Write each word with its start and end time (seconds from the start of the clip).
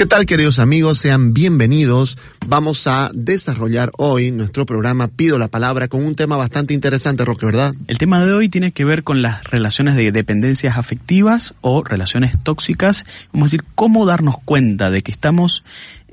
¿Qué 0.00 0.06
tal 0.06 0.24
queridos 0.24 0.58
amigos? 0.58 0.96
Sean 0.96 1.34
bienvenidos. 1.34 2.16
Vamos 2.46 2.86
a 2.86 3.10
desarrollar 3.12 3.92
hoy 3.98 4.30
nuestro 4.30 4.64
programa 4.64 5.08
Pido 5.08 5.38
la 5.38 5.48
Palabra 5.48 5.88
con 5.88 6.02
un 6.02 6.14
tema 6.14 6.38
bastante 6.38 6.72
interesante, 6.72 7.22
Roque, 7.22 7.44
¿verdad? 7.44 7.74
El 7.86 7.98
tema 7.98 8.24
de 8.24 8.32
hoy 8.32 8.48
tiene 8.48 8.72
que 8.72 8.86
ver 8.86 9.04
con 9.04 9.20
las 9.20 9.44
relaciones 9.50 9.96
de 9.96 10.10
dependencias 10.10 10.78
afectivas 10.78 11.52
o 11.60 11.84
relaciones 11.84 12.42
tóxicas. 12.42 13.04
Vamos 13.30 13.48
a 13.48 13.48
decir, 13.48 13.64
cómo 13.74 14.06
darnos 14.06 14.36
cuenta 14.42 14.90
de 14.90 15.02
que 15.02 15.10
estamos 15.10 15.64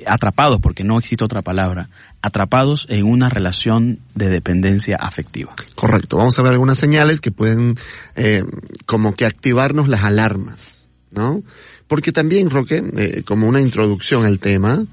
atrapados, 0.05 0.59
porque 0.59 0.83
no 0.83 0.99
existe 0.99 1.23
otra 1.23 1.41
palabra, 1.41 1.87
atrapados 2.21 2.87
en 2.89 3.05
una 3.05 3.29
relación 3.29 3.99
de 4.15 4.27
dependencia 4.27 4.97
afectiva. 4.97 5.55
Correcto. 5.75 6.17
Vamos 6.17 6.37
a 6.37 6.41
ver 6.41 6.51
algunas 6.51 6.77
señales 6.77 7.21
que 7.21 7.31
pueden 7.31 7.75
eh, 8.17 8.43
como 8.85 9.15
que 9.15 9.25
activarnos 9.25 9.87
las 9.87 10.03
alarmas, 10.03 10.76
¿no? 11.11 11.43
Porque 11.87 12.11
también, 12.11 12.49
Roque, 12.49 12.83
eh, 12.97 13.23
como 13.23 13.47
una 13.47 13.61
introducción 13.61 14.25
al 14.25 14.39
tema, 14.39 14.85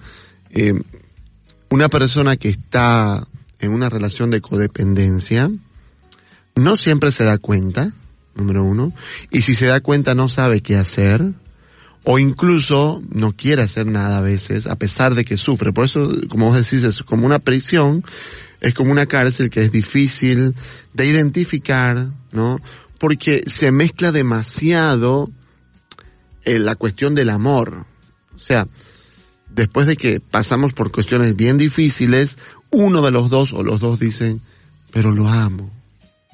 eh, 0.50 0.74
una 1.70 1.88
persona 1.88 2.36
que 2.36 2.50
está 2.50 3.26
en 3.58 3.72
una 3.72 3.88
relación 3.88 4.30
de 4.30 4.40
codependencia 4.40 5.50
no 6.56 6.76
siempre 6.76 7.10
se 7.10 7.24
da 7.24 7.38
cuenta, 7.38 7.92
número 8.34 8.62
uno, 8.64 8.92
y 9.30 9.42
si 9.42 9.54
se 9.54 9.66
da 9.66 9.80
cuenta 9.80 10.14
no 10.14 10.28
sabe 10.28 10.60
qué 10.60 10.76
hacer, 10.76 11.32
o 12.04 12.18
incluso 12.18 13.02
no 13.10 13.32
quiere 13.32 13.62
hacer 13.62 13.86
nada 13.86 14.18
a 14.18 14.20
veces, 14.20 14.66
a 14.66 14.76
pesar 14.76 15.14
de 15.14 15.24
que 15.24 15.36
sufre. 15.36 15.72
Por 15.72 15.86
eso, 15.86 16.08
como 16.28 16.50
vos 16.50 16.56
decís, 16.56 16.84
es 16.84 17.02
como 17.02 17.26
una 17.26 17.38
prisión, 17.38 18.04
es 18.60 18.74
como 18.74 18.92
una 18.92 19.06
cárcel 19.06 19.50
que 19.50 19.62
es 19.62 19.72
difícil 19.72 20.54
de 20.92 21.06
identificar, 21.06 22.10
¿no? 22.30 22.60
Porque 22.98 23.42
se 23.46 23.72
mezcla 23.72 24.12
demasiado 24.12 25.30
eh, 26.44 26.58
la 26.58 26.76
cuestión 26.76 27.14
del 27.14 27.30
amor. 27.30 27.86
O 28.34 28.38
sea, 28.38 28.66
después 29.48 29.86
de 29.86 29.96
que 29.96 30.20
pasamos 30.20 30.72
por 30.72 30.92
cuestiones 30.92 31.36
bien 31.36 31.56
difíciles, 31.56 32.38
uno 32.70 33.02
de 33.02 33.10
los 33.10 33.30
dos 33.30 33.52
o 33.52 33.62
los 33.62 33.80
dos 33.80 33.98
dicen, 33.98 34.40
pero 34.90 35.12
lo 35.12 35.28
amo, 35.28 35.70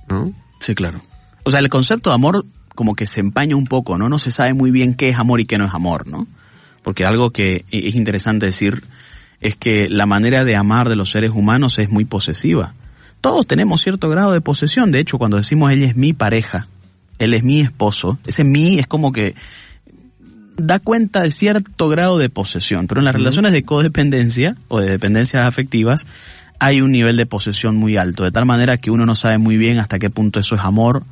¿no? 0.09 0.33
Sí, 0.59 0.75
claro. 0.75 1.03
O 1.45 1.51
sea, 1.51 1.61
el 1.61 1.69
concepto 1.69 2.11
de 2.11 2.15
amor 2.15 2.45
como 2.75 2.95
que 2.95 3.07
se 3.07 3.21
empaña 3.21 3.57
un 3.57 3.67
poco, 3.67 3.99
¿no? 3.99 4.09
No 4.09 4.19
se 4.19 4.31
sabe 4.31 4.55
muy 4.55 4.71
bien 4.71 4.95
qué 4.95 5.11
es 5.11 5.19
amor 5.19 5.41
y 5.41 5.45
qué 5.45 5.59
no 5.59 5.67
es 5.67 5.75
amor, 5.75 6.07
¿no? 6.07 6.27
Porque 6.83 7.05
algo 7.05 7.31
que 7.31 7.65
es 7.71 7.95
interesante 7.95 8.47
decir 8.47 8.83
es 9.41 9.57
que 9.57 9.89
la 9.89 10.07
manera 10.07 10.45
de 10.45 10.57
amar 10.57 10.89
de 10.89 10.97
los 10.97 11.11
seres 11.11 11.31
humanos 11.31 11.79
es 11.79 11.91
muy 11.91 12.05
posesiva. 12.05 12.75
Todos 13.21 13.47
tenemos 13.47 13.83
cierto 13.83 14.09
grado 14.09 14.33
de 14.33 14.41
posesión, 14.41 14.93
de 14.93 15.01
hecho, 15.01 15.19
cuando 15.19 15.37
decimos 15.37 15.73
ella 15.73 15.87
es 15.87 15.97
mi 15.97 16.15
pareja, 16.15 16.69
él 17.19 17.35
es 17.35 17.43
mi 17.43 17.61
esposo, 17.61 18.19
ese 18.27 18.45
mí 18.45 18.79
es 18.79 18.87
como 18.87 19.13
que 19.13 19.35
da 20.57 20.79
cuenta 20.79 21.23
de 21.23 21.31
cierto 21.31 21.89
grado 21.89 22.19
de 22.19 22.29
posesión, 22.29 22.87
pero 22.87 23.01
en 23.01 23.07
las 23.07 23.15
relaciones 23.15 23.53
de 23.53 23.63
codependencia 23.63 24.57
o 24.69 24.81
de 24.81 24.91
dependencias 24.91 25.45
afectivas 25.45 26.07
hay 26.59 26.83
un 26.83 26.93
nivel 26.93 27.17
de 27.17 27.27
posesión 27.27 27.77
muy 27.77 27.97
alto, 27.97 28.25
de 28.25 28.33
tal 28.33 28.45
manera 28.45 28.77
que 28.77 28.91
uno 28.91 29.07
no 29.07 29.15
sabe 29.15 29.39
muy 29.39 29.57
bien 29.57 29.79
hasta 29.79 29.99
qué 29.99 30.11
punto 30.11 30.41
eso 30.41 30.55
es 30.55 30.61
amor 30.61 31.05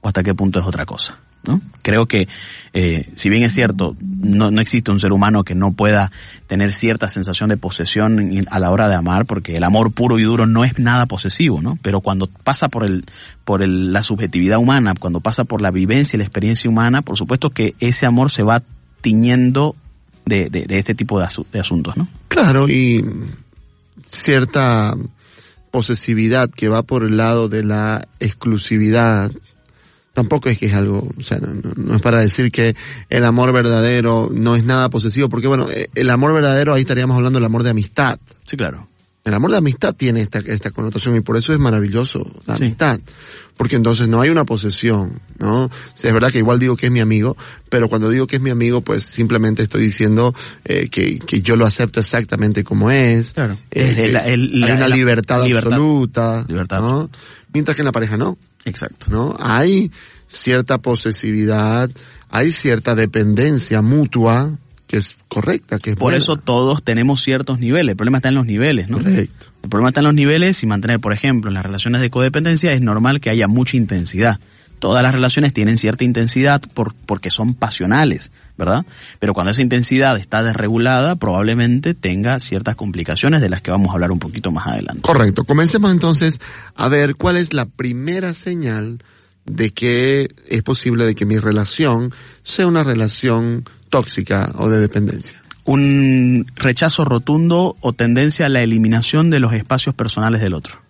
o 0.00 0.08
hasta 0.08 0.22
qué 0.22 0.34
punto 0.34 0.58
es 0.60 0.66
otra 0.66 0.86
cosa. 0.86 1.18
¿no? 1.46 1.60
Creo 1.82 2.06
que, 2.06 2.26
eh, 2.72 3.10
si 3.16 3.28
bien 3.28 3.42
es 3.42 3.52
cierto, 3.52 3.96
no, 4.00 4.50
no 4.50 4.60
existe 4.62 4.90
un 4.90 4.98
ser 4.98 5.12
humano 5.12 5.44
que 5.44 5.54
no 5.54 5.72
pueda 5.72 6.10
tener 6.46 6.72
cierta 6.72 7.08
sensación 7.08 7.50
de 7.50 7.58
posesión 7.58 8.46
a 8.50 8.58
la 8.58 8.70
hora 8.70 8.88
de 8.88 8.94
amar, 8.94 9.26
porque 9.26 9.54
el 9.56 9.64
amor 9.64 9.92
puro 9.92 10.18
y 10.18 10.22
duro 10.22 10.46
no 10.46 10.64
es 10.64 10.78
nada 10.78 11.04
posesivo, 11.04 11.60
¿no? 11.60 11.78
Pero 11.82 12.00
cuando 12.00 12.26
pasa 12.26 12.68
por 12.68 12.84
el, 12.84 13.04
por 13.44 13.62
el, 13.62 13.92
la 13.92 14.02
subjetividad 14.02 14.58
humana, 14.58 14.94
cuando 14.98 15.20
pasa 15.20 15.44
por 15.44 15.60
la 15.60 15.70
vivencia 15.70 16.16
y 16.16 16.18
la 16.18 16.24
experiencia 16.24 16.70
humana, 16.70 17.02
por 17.02 17.18
supuesto 17.18 17.50
que 17.50 17.74
ese 17.78 18.06
amor 18.06 18.30
se 18.30 18.42
va 18.42 18.62
tiñendo 19.04 19.76
de, 20.24 20.48
de, 20.48 20.64
de 20.64 20.78
este 20.78 20.94
tipo 20.94 21.20
de, 21.20 21.26
de 21.52 21.60
asuntos, 21.60 21.94
¿no? 21.98 22.08
Claro, 22.28 22.66
y 22.70 23.04
cierta 24.08 24.96
posesividad 25.70 26.48
que 26.48 26.68
va 26.68 26.82
por 26.82 27.04
el 27.04 27.18
lado 27.18 27.50
de 27.50 27.62
la 27.64 28.08
exclusividad. 28.18 29.30
Tampoco 30.14 30.48
es 30.48 30.56
que 30.56 30.66
es 30.66 30.74
algo, 30.74 31.06
o 31.18 31.22
sea, 31.22 31.36
no, 31.38 31.52
no, 31.76 31.96
es 31.96 32.00
para 32.00 32.20
decir 32.20 32.50
que 32.50 32.74
el 33.10 33.24
amor 33.24 33.52
verdadero 33.52 34.30
no 34.32 34.56
es 34.56 34.64
nada 34.64 34.88
posesivo, 34.88 35.28
porque 35.28 35.48
bueno, 35.48 35.66
el 35.94 36.10
amor 36.10 36.32
verdadero 36.32 36.72
ahí 36.72 36.80
estaríamos 36.80 37.16
hablando 37.18 37.38
del 37.38 37.44
amor 37.44 37.62
de 37.62 37.70
amistad. 37.70 38.18
Sí, 38.44 38.56
claro. 38.56 38.88
El 39.24 39.32
amor 39.32 39.52
de 39.52 39.56
amistad 39.56 39.94
tiene 39.94 40.20
esta, 40.20 40.40
esta 40.40 40.70
connotación 40.70 41.16
y 41.16 41.20
por 41.20 41.38
eso 41.38 41.54
es 41.54 41.58
maravilloso 41.58 42.30
la 42.44 42.56
sí. 42.56 42.64
amistad. 42.64 43.00
Porque 43.56 43.76
entonces 43.76 44.06
no 44.06 44.20
hay 44.20 44.28
una 44.28 44.44
posesión, 44.44 45.20
¿no? 45.38 45.64
O 45.64 45.70
sea, 45.94 46.10
es 46.10 46.14
verdad 46.14 46.30
que 46.30 46.38
igual 46.38 46.58
digo 46.58 46.76
que 46.76 46.86
es 46.86 46.92
mi 46.92 47.00
amigo, 47.00 47.34
pero 47.70 47.88
cuando 47.88 48.10
digo 48.10 48.26
que 48.26 48.36
es 48.36 48.42
mi 48.42 48.50
amigo, 48.50 48.82
pues 48.82 49.04
simplemente 49.04 49.62
estoy 49.62 49.82
diciendo 49.82 50.34
eh, 50.64 50.88
que, 50.90 51.18
que 51.20 51.40
yo 51.40 51.56
lo 51.56 51.64
acepto 51.64 52.00
exactamente 52.00 52.64
como 52.64 52.90
es. 52.90 53.32
Claro. 53.32 53.56
Eh, 53.70 54.10
el, 54.10 54.16
el, 54.16 54.64
hay 54.64 54.72
una 54.72 54.88
la, 54.88 54.94
libertad, 54.94 55.44
libertad, 55.44 55.72
absoluta. 55.72 56.44
Libertad. 56.46 56.80
¿no? 56.80 57.10
Mientras 57.52 57.76
que 57.76 57.82
en 57.82 57.86
la 57.86 57.92
pareja 57.92 58.18
no. 58.18 58.36
Exacto. 58.66 59.06
¿No? 59.08 59.34
Hay 59.40 59.90
cierta 60.26 60.78
posesividad, 60.78 61.90
hay 62.28 62.50
cierta 62.50 62.94
dependencia 62.94 63.80
mutua, 63.80 64.58
que 64.94 65.00
es 65.00 65.16
correcta, 65.26 65.80
que 65.80 65.90
es 65.90 65.96
Por 65.96 66.12
buena. 66.12 66.18
eso 66.18 66.36
todos 66.36 66.84
tenemos 66.84 67.20
ciertos 67.20 67.58
niveles, 67.58 67.90
el 67.90 67.96
problema 67.96 68.18
está 68.18 68.28
en 68.28 68.36
los 68.36 68.46
niveles, 68.46 68.88
¿no? 68.88 68.98
Correcto. 68.98 69.46
El 69.64 69.68
problema 69.68 69.88
está 69.88 70.00
en 70.00 70.06
los 70.06 70.14
niveles 70.14 70.62
y 70.62 70.66
mantener, 70.68 71.00
por 71.00 71.12
ejemplo, 71.12 71.50
en 71.50 71.54
las 71.54 71.64
relaciones 71.64 72.00
de 72.00 72.10
codependencia 72.10 72.72
es 72.72 72.80
normal 72.80 73.20
que 73.20 73.28
haya 73.28 73.48
mucha 73.48 73.76
intensidad. 73.76 74.38
Todas 74.78 75.02
las 75.02 75.12
relaciones 75.12 75.52
tienen 75.52 75.78
cierta 75.78 76.04
intensidad 76.04 76.62
por, 76.74 76.94
porque 76.94 77.30
son 77.30 77.54
pasionales, 77.54 78.30
¿verdad? 78.56 78.86
Pero 79.18 79.34
cuando 79.34 79.50
esa 79.50 79.62
intensidad 79.62 80.16
está 80.16 80.44
desregulada, 80.44 81.16
probablemente 81.16 81.94
tenga 81.94 82.38
ciertas 82.38 82.76
complicaciones 82.76 83.40
de 83.40 83.48
las 83.48 83.62
que 83.62 83.72
vamos 83.72 83.88
a 83.88 83.94
hablar 83.94 84.12
un 84.12 84.20
poquito 84.20 84.52
más 84.52 84.68
adelante. 84.68 85.02
Correcto. 85.02 85.42
Comencemos 85.42 85.90
entonces 85.90 86.40
a 86.76 86.88
ver 86.88 87.16
cuál 87.16 87.36
es 87.36 87.52
la 87.52 87.66
primera 87.66 88.32
señal 88.32 89.02
de 89.44 89.70
que 89.70 90.28
es 90.48 90.62
posible 90.62 91.04
de 91.04 91.16
que 91.16 91.26
mi 91.26 91.38
relación 91.38 92.14
sea 92.44 92.68
una 92.68 92.84
relación 92.84 93.64
tóxica 93.98 94.52
o 94.58 94.68
de 94.68 94.80
dependencia. 94.80 95.40
Un 95.64 96.46
rechazo 96.56 97.04
rotundo 97.04 97.76
o 97.80 97.92
tendencia 97.92 98.46
a 98.46 98.48
la 98.48 98.60
eliminación 98.60 99.30
de 99.30 99.40
los 99.40 99.52
espacios 99.54 99.94
personales 99.94 100.40
del 100.40 100.54
otro. 100.54 100.80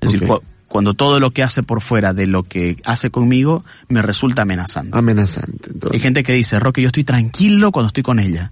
Es 0.00 0.08
okay. 0.08 0.20
decir, 0.20 0.38
cuando 0.74 0.94
todo 0.94 1.20
lo 1.20 1.30
que 1.30 1.44
hace 1.44 1.62
por 1.62 1.80
fuera 1.80 2.12
de 2.12 2.26
lo 2.26 2.42
que 2.42 2.76
hace 2.84 3.10
conmigo 3.10 3.64
me 3.88 4.02
resulta 4.02 4.42
amenazante. 4.42 4.98
Amenazante. 4.98 5.70
Entonces. 5.72 5.92
Hay 5.92 6.00
gente 6.00 6.24
que 6.24 6.32
dice, 6.32 6.58
Roque, 6.58 6.82
yo 6.82 6.88
estoy 6.88 7.04
tranquilo 7.04 7.70
cuando 7.70 7.86
estoy 7.86 8.02
con 8.02 8.18
ella. 8.18 8.50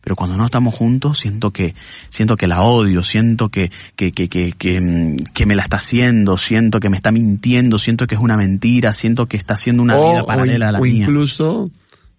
Pero 0.00 0.16
cuando 0.16 0.36
no 0.36 0.44
estamos 0.44 0.74
juntos, 0.74 1.18
siento 1.18 1.50
que, 1.50 1.74
siento 2.10 2.36
que 2.36 2.46
la 2.46 2.60
odio, 2.60 3.02
siento 3.02 3.48
que, 3.48 3.72
que, 3.96 4.12
que, 4.12 4.28
que, 4.28 4.52
que, 4.52 5.16
que 5.32 5.46
me 5.46 5.56
la 5.56 5.62
está 5.62 5.78
haciendo, 5.78 6.36
siento 6.36 6.78
que 6.78 6.90
me 6.90 6.96
está 6.96 7.10
mintiendo, 7.10 7.78
siento 7.78 8.06
que 8.06 8.14
es 8.14 8.20
una 8.20 8.36
mentira, 8.36 8.92
siento 8.92 9.26
que 9.26 9.36
está 9.36 9.54
haciendo 9.54 9.82
una 9.82 9.96
o, 9.96 10.12
vida 10.12 10.24
paralela 10.24 10.66
o, 10.66 10.68
a 10.68 10.72
la 10.72 10.78
o 10.78 10.82
mía. 10.82 11.04
incluso 11.04 11.70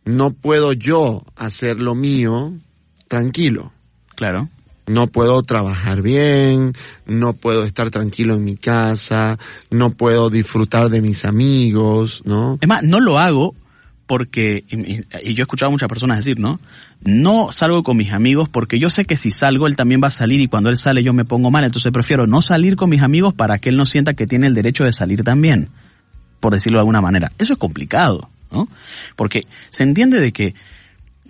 no 0.06 0.32
puedo 0.32 0.74
yo 0.74 1.24
hacer 1.36 1.80
lo 1.80 1.96
mío 1.96 2.54
tranquilo. 3.08 3.74
Claro. 4.16 4.50
No 4.88 5.08
puedo 5.08 5.42
trabajar 5.42 6.04
bien, 6.04 6.74
no 7.08 7.34
puedo 7.34 7.64
estar 7.64 7.90
tranquilo 7.90 8.36
en 8.36 8.44
mi 8.44 8.56
casa, 8.56 9.38
no 9.72 9.92
puedo 9.92 10.30
disfrutar 10.30 10.90
de 10.90 11.02
mis 11.02 11.26
amigos, 11.26 12.22
¿no? 12.24 12.60
Es 12.62 12.70
más, 12.70 12.84
no 12.84 13.00
lo 13.00 13.18
hago 13.18 13.56
porque, 14.06 14.64
y 14.70 15.34
yo 15.34 15.42
he 15.42 15.46
escuchado 15.46 15.70
a 15.70 15.72
muchas 15.72 15.90
personas 15.90 16.18
decir, 16.18 16.40
¿no? 16.40 16.60
No 17.02 17.52
salgo 17.52 17.82
con 17.82 17.98
mis 17.98 18.14
amigos 18.14 18.48
porque 18.48 18.78
yo 18.78 18.92
sé 18.92 19.06
que 19.06 19.18
si 19.18 19.32
salgo 19.32 19.66
él 19.66 19.76
también 19.76 20.02
va 20.04 20.10
a 20.10 20.12
salir 20.12 20.40
y 20.40 20.48
cuando 20.48 20.70
él 20.70 20.78
sale 20.78 21.02
yo 21.02 21.14
me 21.14 21.26
pongo 21.26 21.50
mal, 21.50 21.64
entonces 21.64 21.92
prefiero 21.92 22.28
no 22.28 22.42
salir 22.42 22.76
con 22.76 22.92
mis 22.92 23.02
amigos 23.02 23.34
para 23.34 23.58
que 23.58 23.70
él 23.70 23.78
no 23.78 23.88
sienta 23.88 24.14
que 24.14 24.28
tiene 24.28 24.46
el 24.46 24.54
derecho 24.54 24.84
de 24.84 24.92
salir 24.92 25.24
también, 25.24 25.70
por 26.40 26.54
decirlo 26.54 26.78
de 26.78 26.82
alguna 26.82 27.02
manera. 27.02 27.32
Eso 27.40 27.54
es 27.54 27.60
complicado, 27.60 28.30
Porque 29.16 29.46
se 29.70 29.84
entiende 29.84 30.20
de 30.20 30.32
que 30.32 30.56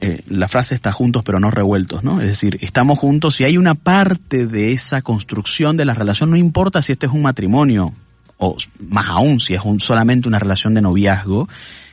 eh, 0.01 0.21
la 0.27 0.47
frase 0.47 0.75
está 0.75 0.91
juntos 0.91 1.23
pero 1.23 1.39
no 1.39 1.51
revueltos, 1.51 2.03
¿no? 2.03 2.19
Es 2.19 2.27
decir, 2.27 2.57
estamos 2.61 2.99
juntos 2.99 3.39
y 3.39 3.45
hay 3.45 3.57
una 3.57 3.75
parte 3.75 4.45
de 4.45 4.71
esa 4.71 5.01
construcción 5.01 5.77
de 5.77 5.85
la 5.85 5.93
relación, 5.93 6.29
no 6.29 6.35
importa 6.35 6.81
si 6.81 6.91
este 6.91 7.05
es 7.05 7.13
un 7.13 7.21
matrimonio 7.21 7.93
o 8.37 8.57
más 8.89 9.07
aún 9.07 9.39
si 9.39 9.53
es 9.53 9.61
un, 9.63 9.79
solamente 9.79 10.27
una 10.27 10.39
relación 10.39 10.73
de 10.73 10.81
noviazgo, 10.81 11.47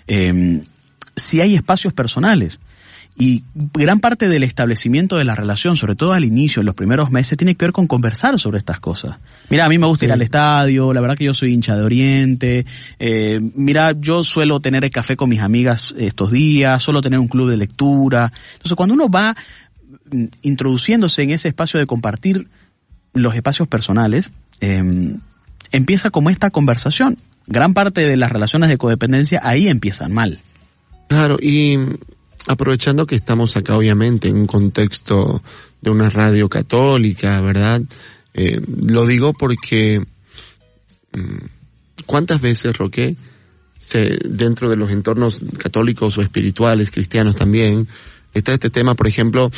eh, 0.08 0.62
si 1.14 1.40
hay 1.40 1.54
espacios 1.54 1.92
personales. 1.92 2.58
Y 3.16 3.44
gran 3.54 4.00
parte 4.00 4.26
del 4.26 4.42
establecimiento 4.42 5.16
de 5.16 5.24
la 5.24 5.34
relación, 5.34 5.76
sobre 5.76 5.94
todo 5.94 6.12
al 6.12 6.24
inicio, 6.24 6.60
en 6.60 6.66
los 6.66 6.74
primeros 6.74 7.10
meses, 7.10 7.36
tiene 7.36 7.54
que 7.54 7.66
ver 7.66 7.72
con 7.72 7.86
conversar 7.86 8.38
sobre 8.38 8.58
estas 8.58 8.80
cosas. 8.80 9.16
Mira, 9.50 9.66
a 9.66 9.68
mí 9.68 9.76
me 9.76 9.86
gusta 9.86 10.00
sí. 10.00 10.06
ir 10.06 10.12
al 10.12 10.22
estadio, 10.22 10.92
la 10.94 11.00
verdad 11.00 11.16
que 11.16 11.24
yo 11.24 11.34
soy 11.34 11.52
hincha 11.52 11.76
de 11.76 11.82
Oriente, 11.82 12.66
eh, 12.98 13.38
mira, 13.54 13.92
yo 13.92 14.24
suelo 14.24 14.60
tener 14.60 14.84
el 14.84 14.90
café 14.90 15.14
con 15.14 15.28
mis 15.28 15.40
amigas 15.40 15.94
estos 15.98 16.32
días, 16.32 16.82
suelo 16.82 17.02
tener 17.02 17.18
un 17.18 17.28
club 17.28 17.50
de 17.50 17.58
lectura. 17.58 18.32
Entonces, 18.54 18.74
cuando 18.74 18.94
uno 18.94 19.10
va 19.10 19.36
mm, 20.10 20.24
introduciéndose 20.42 21.22
en 21.22 21.30
ese 21.32 21.48
espacio 21.48 21.78
de 21.78 21.86
compartir 21.86 22.48
los 23.12 23.34
espacios 23.34 23.68
personales, 23.68 24.32
eh, 24.60 24.82
empieza 25.70 26.10
como 26.10 26.30
esta 26.30 26.50
conversación. 26.50 27.18
Gran 27.46 27.74
parte 27.74 28.06
de 28.06 28.16
las 28.16 28.32
relaciones 28.32 28.70
de 28.70 28.78
codependencia 28.78 29.40
ahí 29.42 29.68
empiezan 29.68 30.12
mal. 30.12 30.40
Claro, 31.08 31.36
y 31.42 31.76
aprovechando 32.46 33.06
que 33.06 33.14
estamos 33.14 33.56
acá 33.56 33.76
obviamente 33.76 34.28
en 34.28 34.36
un 34.36 34.46
contexto 34.46 35.42
de 35.80 35.90
una 35.90 36.10
radio 36.10 36.48
católica, 36.48 37.40
¿verdad? 37.40 37.82
Eh, 38.34 38.60
lo 38.86 39.06
digo 39.06 39.32
porque 39.32 40.00
mm, 41.12 42.04
¿cuántas 42.06 42.40
veces, 42.40 42.76
Roque, 42.76 43.16
se, 43.78 44.18
dentro 44.24 44.70
de 44.70 44.76
los 44.76 44.90
entornos 44.90 45.40
católicos 45.58 46.16
o 46.18 46.22
espirituales, 46.22 46.90
cristianos 46.90 47.36
también, 47.36 47.88
está 48.32 48.54
este 48.54 48.70
tema, 48.70 48.94
por 48.94 49.06
ejemplo, 49.06 49.50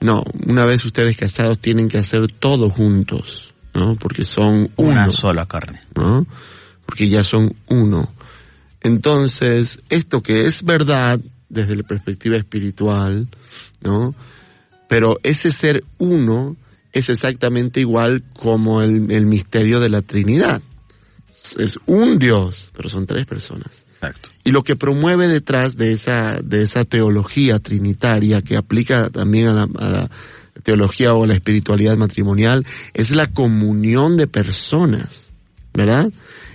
no, 0.00 0.22
una 0.46 0.64
vez 0.64 0.84
ustedes 0.84 1.16
casados 1.16 1.58
tienen 1.58 1.88
que 1.88 1.98
hacer 1.98 2.30
todo 2.32 2.70
juntos, 2.70 3.54
¿no? 3.74 3.96
Porque 3.96 4.24
son 4.24 4.70
una 4.76 5.02
uno, 5.02 5.10
sola 5.10 5.46
carne. 5.46 5.80
¿no? 5.96 6.26
Porque 6.86 7.08
ya 7.08 7.24
son 7.24 7.54
uno. 7.68 8.12
Entonces, 8.80 9.82
esto 9.90 10.22
que 10.22 10.46
es 10.46 10.62
verdad 10.62 11.20
desde 11.48 11.76
la 11.76 11.82
perspectiva 11.82 12.36
espiritual, 12.36 13.28
¿no? 13.80 14.14
Pero 14.88 15.18
ese 15.22 15.52
ser 15.52 15.84
uno 15.98 16.56
es 16.92 17.08
exactamente 17.08 17.80
igual 17.80 18.22
como 18.32 18.82
el, 18.82 19.10
el 19.10 19.26
misterio 19.26 19.80
de 19.80 19.88
la 19.88 20.02
Trinidad. 20.02 20.62
Es 21.58 21.78
un 21.86 22.18
Dios, 22.18 22.70
pero 22.74 22.88
son 22.88 23.06
tres 23.06 23.26
personas. 23.26 23.84
Exacto. 23.94 24.30
Y 24.44 24.50
lo 24.50 24.62
que 24.62 24.76
promueve 24.76 25.28
detrás 25.28 25.76
de 25.76 25.92
esa, 25.92 26.40
de 26.42 26.62
esa 26.62 26.84
teología 26.84 27.58
trinitaria 27.58 28.42
que 28.42 28.56
aplica 28.56 29.10
también 29.10 29.48
a 29.48 29.52
la, 29.52 29.68
a 29.78 29.88
la 29.90 30.10
teología 30.62 31.14
o 31.14 31.24
a 31.24 31.26
la 31.26 31.34
espiritualidad 31.34 31.96
matrimonial 31.96 32.66
es 32.94 33.10
la 33.10 33.26
comunión 33.26 34.16
de 34.16 34.26
personas, 34.26 35.32
¿verdad? 35.74 36.10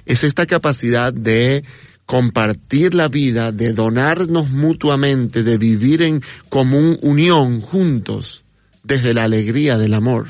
Es 0.06 0.24
esta 0.24 0.46
capacidad 0.46 1.14
de 1.14 1.64
compartir 2.06 2.94
la 2.94 3.08
vida, 3.08 3.52
de 3.52 3.74
donarnos 3.74 4.50
mutuamente, 4.50 5.44
de 5.44 5.58
vivir 5.58 6.02
en 6.02 6.22
común 6.50 6.98
unión 7.02 7.62
juntos, 7.62 8.44
desde 8.84 9.14
la 9.14 9.24
alegría 9.24 9.78
del 9.78 9.94
amor. 9.94 10.28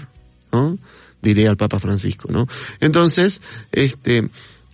Diría 1.22 1.50
el 1.50 1.58
Papa 1.58 1.80
Francisco, 1.80 2.30
¿no? 2.32 2.48
Entonces, 2.80 3.42
este, 3.72 4.30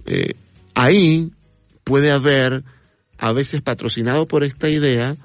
eh, 0.05 0.33
ahí 0.73 1.31
puede 1.83 2.11
haber, 2.11 2.63
a 3.17 3.31
veces 3.33 3.61
patrocinado 3.61 4.27
por 4.27 4.43
esta 4.43 4.69
idea, 4.69 5.15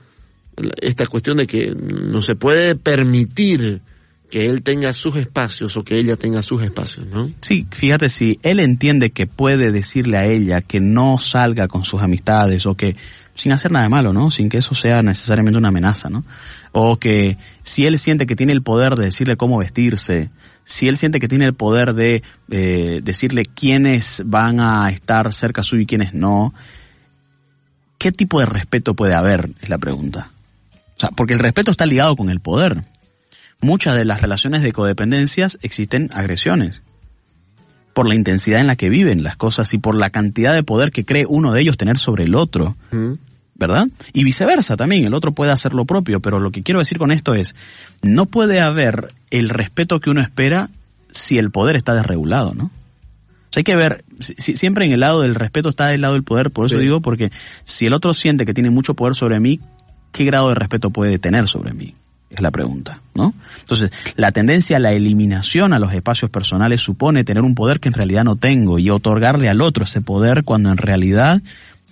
esta 0.80 1.06
cuestión 1.06 1.38
de 1.38 1.46
que 1.46 1.74
no 1.74 2.22
se 2.22 2.36
puede 2.36 2.76
permitir 2.76 3.82
que 4.34 4.46
él 4.46 4.64
tenga 4.64 4.92
sus 4.94 5.14
espacios 5.14 5.76
o 5.76 5.84
que 5.84 5.96
ella 5.96 6.16
tenga 6.16 6.42
sus 6.42 6.60
espacios, 6.60 7.06
¿no? 7.06 7.30
Sí, 7.38 7.68
fíjate, 7.70 8.08
si 8.08 8.40
él 8.42 8.58
entiende 8.58 9.10
que 9.10 9.28
puede 9.28 9.70
decirle 9.70 10.16
a 10.16 10.24
ella 10.24 10.60
que 10.60 10.80
no 10.80 11.20
salga 11.20 11.68
con 11.68 11.84
sus 11.84 12.02
amistades 12.02 12.66
o 12.66 12.74
que 12.74 12.96
sin 13.36 13.52
hacer 13.52 13.70
nada 13.70 13.84
de 13.84 13.90
malo, 13.90 14.12
¿no? 14.12 14.32
Sin 14.32 14.48
que 14.48 14.58
eso 14.58 14.74
sea 14.74 15.02
necesariamente 15.02 15.56
una 15.56 15.68
amenaza, 15.68 16.10
¿no? 16.10 16.24
O 16.72 16.98
que 16.98 17.38
si 17.62 17.86
él 17.86 17.96
siente 17.96 18.26
que 18.26 18.34
tiene 18.34 18.52
el 18.52 18.64
poder 18.64 18.96
de 18.96 19.04
decirle 19.04 19.36
cómo 19.36 19.58
vestirse, 19.58 20.30
si 20.64 20.88
él 20.88 20.96
siente 20.96 21.20
que 21.20 21.28
tiene 21.28 21.44
el 21.44 21.54
poder 21.54 21.94
de 21.94 22.24
eh, 22.50 23.02
decirle 23.04 23.44
quiénes 23.44 24.24
van 24.26 24.58
a 24.58 24.90
estar 24.90 25.32
cerca 25.32 25.62
suyo 25.62 25.82
y 25.82 25.86
quiénes 25.86 26.12
no, 26.12 26.52
¿qué 27.98 28.10
tipo 28.10 28.40
de 28.40 28.46
respeto 28.46 28.94
puede 28.94 29.14
haber? 29.14 29.50
Es 29.60 29.68
la 29.68 29.78
pregunta. 29.78 30.32
O 30.96 31.00
sea, 31.00 31.10
porque 31.10 31.34
el 31.34 31.38
respeto 31.38 31.70
está 31.70 31.86
ligado 31.86 32.16
con 32.16 32.30
el 32.30 32.40
poder. 32.40 32.82
Muchas 33.64 33.96
de 33.96 34.04
las 34.04 34.20
relaciones 34.20 34.62
de 34.62 34.72
codependencias 34.72 35.58
existen 35.62 36.10
agresiones. 36.12 36.82
Por 37.94 38.06
la 38.06 38.14
intensidad 38.14 38.60
en 38.60 38.66
la 38.66 38.76
que 38.76 38.90
viven 38.90 39.22
las 39.22 39.38
cosas 39.38 39.72
y 39.72 39.78
por 39.78 39.94
la 39.94 40.10
cantidad 40.10 40.52
de 40.52 40.62
poder 40.62 40.92
que 40.92 41.06
cree 41.06 41.24
uno 41.26 41.50
de 41.50 41.62
ellos 41.62 41.78
tener 41.78 41.96
sobre 41.96 42.24
el 42.24 42.34
otro. 42.34 42.76
¿Verdad? 43.54 43.86
Y 44.12 44.22
viceversa 44.22 44.76
también, 44.76 45.06
el 45.06 45.14
otro 45.14 45.32
puede 45.32 45.50
hacer 45.50 45.72
lo 45.72 45.86
propio, 45.86 46.20
pero 46.20 46.40
lo 46.40 46.50
que 46.50 46.62
quiero 46.62 46.80
decir 46.80 46.98
con 46.98 47.10
esto 47.10 47.32
es, 47.32 47.54
no 48.02 48.26
puede 48.26 48.60
haber 48.60 49.14
el 49.30 49.48
respeto 49.48 49.98
que 49.98 50.10
uno 50.10 50.20
espera 50.20 50.68
si 51.10 51.38
el 51.38 51.50
poder 51.50 51.76
está 51.76 51.94
desregulado, 51.94 52.52
¿no? 52.52 52.64
O 52.64 52.70
sea, 53.50 53.60
hay 53.60 53.64
que 53.64 53.76
ver, 53.76 54.04
si, 54.18 54.34
siempre 54.56 54.84
en 54.84 54.92
el 54.92 55.00
lado 55.00 55.22
del 55.22 55.36
respeto 55.36 55.70
está 55.70 55.86
del 55.86 56.02
lado 56.02 56.12
del 56.12 56.22
poder, 56.24 56.50
por 56.50 56.66
eso 56.66 56.76
Sí. 56.76 56.82
digo, 56.82 57.00
porque 57.00 57.32
si 57.64 57.86
el 57.86 57.94
otro 57.94 58.12
siente 58.12 58.44
que 58.44 58.52
tiene 58.52 58.68
mucho 58.68 58.92
poder 58.92 59.14
sobre 59.14 59.40
mí, 59.40 59.58
¿qué 60.12 60.24
grado 60.26 60.50
de 60.50 60.54
respeto 60.56 60.90
puede 60.90 61.18
tener 61.18 61.48
sobre 61.48 61.72
mí? 61.72 61.94
Es 62.34 62.40
la 62.40 62.50
pregunta, 62.50 63.00
¿no? 63.14 63.32
Entonces, 63.60 63.90
la 64.16 64.32
tendencia 64.32 64.76
a 64.76 64.80
la 64.80 64.92
eliminación 64.92 65.72
a 65.72 65.78
los 65.78 65.92
espacios 65.92 66.30
personales 66.30 66.80
supone 66.80 67.22
tener 67.22 67.44
un 67.44 67.54
poder 67.54 67.78
que 67.78 67.88
en 67.88 67.94
realidad 67.94 68.24
no 68.24 68.36
tengo 68.36 68.78
y 68.78 68.90
otorgarle 68.90 69.48
al 69.48 69.62
otro 69.62 69.84
ese 69.84 70.00
poder 70.00 70.42
cuando 70.44 70.70
en 70.70 70.76
realidad 70.76 71.40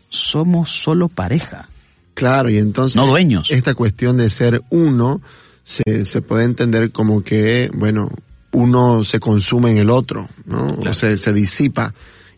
somos 0.08 0.70
solo 0.70 1.08
pareja, 1.08 1.68
Claro, 2.14 2.50
y 2.50 2.58
entonces 2.58 2.96
no 2.96 3.06
dueños. 3.06 3.50
esta 3.50 3.74
cuestión 3.74 4.18
de 4.18 4.28
ser 4.28 4.62
uno 4.68 5.22
se, 5.64 6.04
se 6.04 6.22
puede 6.22 6.44
entender 6.44 6.90
como 6.92 7.22
que, 7.22 7.70
bueno, 7.74 8.10
uno 8.52 9.04
se 9.04 9.18
consume 9.20 9.70
en 9.70 9.78
el 9.78 9.90
otro, 9.90 10.28
¿no? 10.44 10.66
O 10.66 10.92
se, 10.92 11.16
se 11.16 11.32
disipa. 11.32 11.94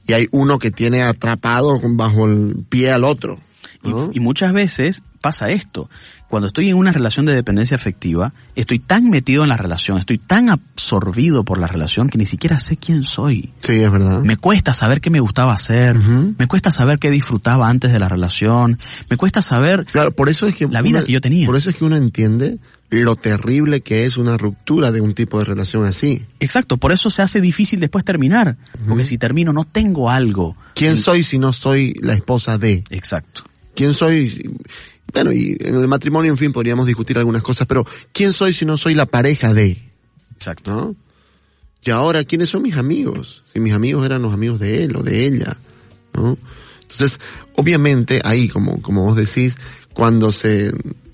Y 0.06 0.12
hay 0.12 0.28
uno 0.30 0.58
que 0.58 0.70
tiene 0.70 1.02
atrapado 1.02 1.80
bajo 1.82 2.26
el 2.26 2.56
pie 2.68 2.92
al 2.92 3.04
otro. 3.04 3.38
Y, 3.84 4.20
muchas 4.20 4.52
veces 4.52 5.02
pasa 5.20 5.50
esto. 5.50 5.88
Cuando 6.28 6.46
estoy 6.46 6.68
en 6.68 6.76
una 6.76 6.92
relación 6.92 7.26
de 7.26 7.34
dependencia 7.34 7.76
afectiva, 7.76 8.32
estoy 8.56 8.78
tan 8.78 9.10
metido 9.10 9.42
en 9.42 9.48
la 9.48 9.56
relación, 9.56 9.98
estoy 9.98 10.18
tan 10.18 10.50
absorbido 10.50 11.44
por 11.44 11.58
la 11.58 11.66
relación 11.66 12.08
que 12.08 12.18
ni 12.18 12.26
siquiera 12.26 12.58
sé 12.58 12.76
quién 12.76 13.02
soy. 13.02 13.52
sí, 13.60 13.74
es 13.74 13.92
verdad. 13.92 14.20
Me 14.22 14.36
cuesta 14.36 14.74
saber 14.74 15.00
qué 15.00 15.10
me 15.10 15.20
gustaba 15.20 15.52
hacer, 15.52 15.96
me 15.96 16.46
cuesta 16.46 16.70
saber 16.70 16.98
qué 16.98 17.10
disfrutaba 17.10 17.68
antes 17.68 17.92
de 17.92 17.98
la 17.98 18.08
relación, 18.08 18.78
me 19.08 19.16
cuesta 19.16 19.42
saber 19.42 19.86
Claro, 19.86 20.12
por 20.12 20.28
eso 20.28 20.46
es 20.46 20.54
que 20.54 20.66
La 20.66 20.82
vida 20.82 21.04
que 21.04 21.12
yo 21.12 21.20
tenía. 21.20 21.46
Por 21.46 21.56
eso 21.56 21.70
es 21.70 21.76
que 21.76 21.84
uno 21.84 21.96
entiende 21.96 22.58
lo 22.90 23.16
terrible 23.16 23.80
que 23.80 24.04
es 24.04 24.16
una 24.16 24.36
ruptura 24.36 24.92
de 24.92 25.00
un 25.00 25.14
tipo 25.14 25.38
de 25.38 25.46
relación 25.46 25.84
así. 25.84 26.24
Exacto, 26.40 26.76
por 26.76 26.92
eso 26.92 27.10
se 27.10 27.22
hace 27.22 27.40
difícil 27.40 27.80
después 27.80 28.04
terminar, 28.04 28.56
porque 28.86 29.04
si 29.04 29.18
termino 29.18 29.52
no 29.52 29.64
tengo 29.64 30.10
algo. 30.10 30.56
¿Quién 30.74 30.96
soy 30.96 31.22
si 31.22 31.38
no 31.38 31.52
soy 31.52 31.94
la 32.02 32.14
esposa 32.14 32.58
de? 32.58 32.84
Exacto. 32.90 33.42
¿Quién 33.74 33.92
soy? 33.92 34.50
Bueno, 35.12 35.32
y 35.32 35.56
en 35.60 35.74
el 35.76 35.88
matrimonio, 35.88 36.30
en 36.30 36.38
fin, 36.38 36.52
podríamos 36.52 36.86
discutir 36.86 37.18
algunas 37.18 37.42
cosas, 37.42 37.66
pero 37.66 37.84
¿quién 38.12 38.32
soy 38.32 38.52
si 38.52 38.64
no 38.64 38.76
soy 38.76 38.94
la 38.94 39.06
pareja 39.06 39.54
de? 39.54 39.82
Exacto. 40.34 40.70
¿No? 40.72 40.96
Y 41.84 41.90
ahora, 41.90 42.24
¿quiénes 42.24 42.48
son 42.48 42.62
mis 42.62 42.76
amigos? 42.76 43.44
Si 43.52 43.60
mis 43.60 43.72
amigos 43.72 44.04
eran 44.06 44.22
los 44.22 44.32
amigos 44.32 44.58
de 44.58 44.84
él 44.84 44.96
o 44.96 45.02
de 45.02 45.26
ella, 45.26 45.58
¿no? 46.14 46.38
Entonces, 46.80 47.20
obviamente, 47.56 48.20
ahí, 48.24 48.48
como, 48.48 48.80
como 48.80 49.02
vos 49.02 49.16
decís, 49.16 49.58
cuando 49.92 50.32
se, 50.32 50.72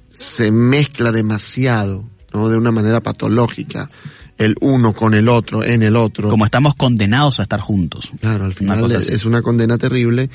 se 0.08 0.52
mezcla 0.52 1.10
demasiado, 1.10 2.04
¿no? 2.32 2.48
De 2.48 2.56
una 2.56 2.70
manera 2.70 3.00
patológica, 3.00 3.90
el 4.38 4.54
uno 4.60 4.94
con 4.94 5.14
el 5.14 5.28
otro, 5.28 5.64
en 5.64 5.82
el 5.82 5.96
otro. 5.96 6.28
Como 6.28 6.44
estamos 6.44 6.74
condenados 6.76 7.40
a 7.40 7.42
estar 7.42 7.60
juntos. 7.60 8.10
Claro, 8.20 8.44
al 8.44 8.54
final 8.54 8.90
es 8.92 9.24
una 9.24 9.42
condena 9.42 9.76
terrible 9.76 10.30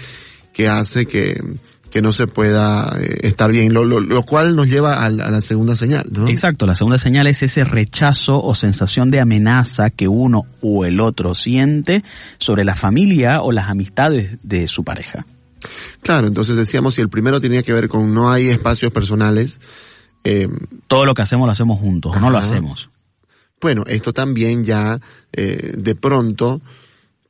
que 0.53 0.67
hace 0.67 1.05
que, 1.05 1.41
que 1.95 2.01
no 2.01 2.11
se 2.11 2.27
pueda 2.27 2.93
eh, 2.99 3.19
estar 3.21 3.49
bien, 3.53 3.73
lo, 3.73 3.85
lo, 3.85 4.01
lo 4.01 4.23
cual 4.23 4.53
nos 4.53 4.67
lleva 4.67 5.05
a, 5.05 5.09
la- 5.09 5.27
a 5.27 5.31
la 5.31 5.39
segunda 5.39 5.77
señal, 5.77 6.03
¿no? 6.11 6.27
Exacto, 6.27 6.67
la 6.67 6.75
segunda 6.75 6.97
señal 6.97 7.25
es 7.27 7.41
ese 7.41 7.63
rechazo 7.63 8.43
o 8.43 8.53
sensación 8.53 9.11
de 9.11 9.21
amenaza 9.21 9.89
que 9.91 10.09
uno 10.09 10.41
o 10.59 10.83
el 10.83 10.99
otro 10.99 11.33
siente 11.35 12.03
sobre 12.37 12.65
la 12.65 12.75
familia 12.75 13.41
o 13.41 13.53
las 13.53 13.69
amistades 13.69 14.39
de 14.43 14.67
su 14.67 14.83
pareja. 14.83 15.25
Claro, 16.01 16.27
entonces 16.27 16.57
decíamos 16.57 16.95
si 16.95 17.01
el 17.01 17.07
primero 17.07 17.39
tenía 17.39 17.63
que 17.63 17.71
ver 17.71 17.87
con 17.87 18.13
no 18.13 18.29
hay 18.29 18.49
espacios 18.49 18.91
personales, 18.91 19.61
eh, 20.25 20.49
Todo 20.89 21.05
lo 21.05 21.13
que 21.13 21.21
hacemos 21.21 21.45
lo 21.45 21.53
hacemos 21.53 21.79
juntos, 21.79 22.13
o 22.13 22.19
no 22.19 22.29
lo 22.29 22.37
hacemos. 22.39 22.89
bueno, 23.61 23.85
esto 23.87 24.11
también 24.11 24.65
ya 24.65 24.99
eh, 25.31 25.71
de 25.77 25.95
pronto 25.95 26.59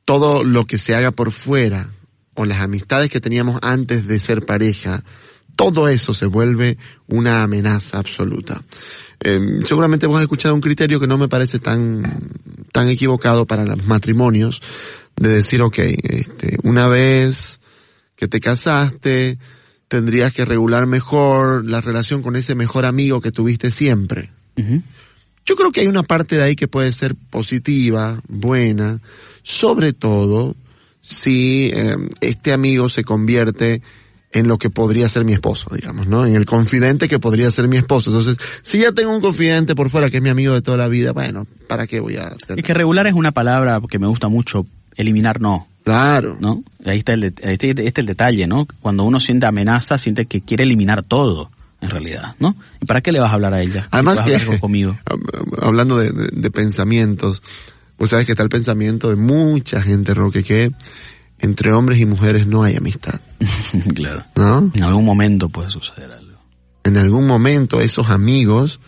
todo 0.04 0.42
lo 0.42 0.64
que 0.66 0.78
se 0.78 0.96
haga 0.96 1.12
por 1.12 1.30
fuera 1.30 1.90
o 2.36 2.44
las 2.44 2.60
amistades 2.60 3.10
que 3.10 3.20
teníamos 3.20 3.58
antes 3.62 4.06
de 4.06 4.20
ser 4.20 4.44
pareja, 4.44 5.02
todo 5.56 5.88
eso 5.88 6.14
se 6.14 6.26
vuelve 6.26 6.76
una 7.08 7.42
amenaza 7.42 7.98
absoluta. 7.98 8.62
Eh, 9.20 9.40
seguramente 9.64 10.06
vos 10.06 10.16
has 10.16 10.22
escuchado 10.22 10.54
un 10.54 10.60
criterio 10.60 11.00
que 11.00 11.06
no 11.06 11.18
me 11.18 11.28
parece 11.28 11.58
tan, 11.58 12.30
tan 12.72 12.88
equivocado 12.90 13.46
para 13.46 13.64
los 13.64 13.84
matrimonios, 13.86 14.60
de 15.16 15.30
decir, 15.30 15.62
ok, 15.62 15.78
este, 15.78 16.58
una 16.62 16.88
vez 16.88 17.58
que 18.14 18.28
te 18.28 18.38
casaste, 18.38 19.38
tendrías 19.88 20.32
que 20.32 20.44
regular 20.44 20.86
mejor 20.86 21.64
la 21.68 21.80
relación 21.80 22.22
con 22.22 22.36
ese 22.36 22.54
mejor 22.54 22.84
amigo 22.84 23.20
que 23.20 23.32
tuviste 23.32 23.70
siempre. 23.70 24.30
Yo 25.46 25.54
creo 25.54 25.70
que 25.70 25.80
hay 25.80 25.86
una 25.86 26.02
parte 26.02 26.36
de 26.36 26.42
ahí 26.42 26.56
que 26.56 26.68
puede 26.68 26.92
ser 26.92 27.14
positiva, 27.14 28.20
buena, 28.28 29.00
sobre 29.42 29.92
todo 29.92 30.56
si 31.06 31.70
eh, 31.72 31.96
este 32.20 32.52
amigo 32.52 32.88
se 32.88 33.04
convierte 33.04 33.80
en 34.32 34.48
lo 34.48 34.58
que 34.58 34.70
podría 34.70 35.08
ser 35.08 35.24
mi 35.24 35.32
esposo, 35.32 35.70
digamos, 35.74 36.08
¿no? 36.08 36.26
En 36.26 36.34
el 36.34 36.44
confidente 36.44 37.08
que 37.08 37.18
podría 37.18 37.50
ser 37.50 37.68
mi 37.68 37.76
esposo. 37.76 38.10
Entonces, 38.10 38.36
si 38.62 38.78
ya 38.78 38.92
tengo 38.92 39.14
un 39.14 39.20
confidente 39.20 39.74
por 39.74 39.88
fuera 39.88 40.10
que 40.10 40.16
es 40.18 40.22
mi 40.22 40.28
amigo 40.30 40.52
de 40.52 40.62
toda 40.62 40.76
la 40.76 40.88
vida, 40.88 41.12
bueno, 41.12 41.46
¿para 41.68 41.86
qué 41.86 42.00
voy 42.00 42.16
a 42.16 42.24
hacer? 42.24 42.58
Es 42.58 42.64
que 42.64 42.74
regular 42.74 43.06
es 43.06 43.14
una 43.14 43.32
palabra 43.32 43.80
que 43.88 43.98
me 43.98 44.06
gusta 44.08 44.28
mucho, 44.28 44.66
eliminar 44.96 45.40
no, 45.40 45.68
Claro. 45.84 46.36
¿no? 46.40 46.64
Ahí 46.84 46.98
está 46.98 47.14
el, 47.14 47.20
de- 47.20 47.34
ahí 47.46 47.52
está 47.54 47.66
este 47.68 47.86
es 47.86 47.92
el 47.96 48.06
detalle, 48.06 48.46
¿no? 48.48 48.66
Cuando 48.80 49.04
uno 49.04 49.20
siente 49.20 49.46
amenaza, 49.46 49.96
siente 49.96 50.26
que 50.26 50.40
quiere 50.40 50.64
eliminar 50.64 51.02
todo. 51.04 51.50
en 51.80 51.90
realidad, 51.90 52.34
¿no? 52.40 52.56
¿Y 52.82 52.86
para 52.86 53.00
qué 53.02 53.12
le 53.12 53.20
vas 53.20 53.30
a 53.30 53.34
hablar 53.34 53.54
a 53.54 53.62
ella? 53.62 53.86
Además 53.92 54.18
que, 54.20 54.58
conmigo. 54.58 54.96
hablando 55.62 55.96
de, 55.98 56.10
de- 56.10 56.28
de 56.32 56.50
pensamientos, 56.50 57.42
vos 57.98 58.10
sabes 58.10 58.26
que 58.26 58.32
está 58.32 58.42
el 58.42 58.48
pensamiento 58.48 59.08
de 59.08 59.16
mucha 59.16 59.80
gente, 59.82 60.14
Roque, 60.14 60.42
que 60.42 60.72
entre 61.38 61.72
hombres 61.72 61.98
y 62.00 62.06
mujeres 62.06 62.46
no 62.46 62.62
hay 62.62 62.76
amistad, 62.76 63.20
claro. 63.94 64.24
¿no? 64.36 64.70
En 64.74 64.82
algún 64.82 65.04
momento 65.04 65.48
puede 65.48 65.70
suceder 65.70 66.10
algo. 66.12 66.36
En 66.84 66.96
algún 66.96 67.26
momento 67.26 67.80
esos 67.80 68.08
amigos 68.10 68.80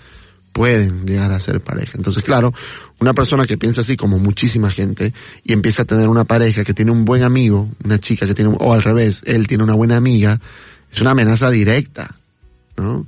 pueden 0.52 1.06
llegar 1.06 1.30
a 1.32 1.40
ser 1.40 1.60
pareja. 1.60 1.92
Entonces, 1.96 2.22
claro, 2.24 2.52
una 3.00 3.12
persona 3.14 3.46
que 3.46 3.58
piensa 3.58 3.82
así 3.82 3.96
como 3.96 4.18
muchísima 4.18 4.70
gente 4.70 5.12
y 5.44 5.52
empieza 5.52 5.82
a 5.82 5.84
tener 5.84 6.08
una 6.08 6.24
pareja 6.24 6.64
que 6.64 6.74
tiene 6.74 6.90
un 6.90 7.04
buen 7.04 7.22
amigo, 7.22 7.68
una 7.84 7.98
chica 7.98 8.26
que 8.26 8.34
tiene, 8.34 8.50
un- 8.50 8.56
o 8.60 8.72
al 8.74 8.82
revés, 8.82 9.22
él 9.26 9.46
tiene 9.46 9.62
una 9.64 9.74
buena 9.74 9.96
amiga, 9.96 10.40
es 10.92 11.00
una 11.00 11.10
amenaza 11.12 11.50
directa, 11.50 12.14
¿no? 12.76 13.06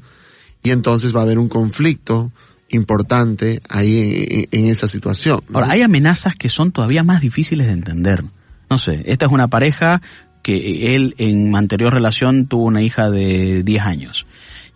Y 0.63 0.71
entonces 0.71 1.15
va 1.15 1.21
a 1.21 1.23
haber 1.23 1.39
un 1.39 1.49
conflicto 1.49 2.31
importante 2.71 3.61
ahí 3.69 4.47
en, 4.51 4.63
en 4.63 4.71
esa 4.71 4.89
situación. 4.89 5.41
Ahora, 5.53 5.71
hay 5.71 5.83
amenazas 5.83 6.35
que 6.35 6.49
son 6.49 6.73
todavía 6.73 7.03
más 7.03 7.21
difíciles 7.21 7.67
de 7.67 7.73
entender. 7.73 8.25
No 8.69 8.79
sé, 8.79 9.03
esta 9.07 9.27
es 9.27 9.33
una 9.33 9.49
pareja 9.49 10.01
que 10.43 10.95
él 10.95 11.15
en 11.19 11.55
anterior 11.55 11.93
relación 11.93 12.47
tuvo 12.47 12.65
una 12.65 12.83
hija 12.83 13.11
de 13.11 13.63
10 13.63 13.83
años. 13.83 14.27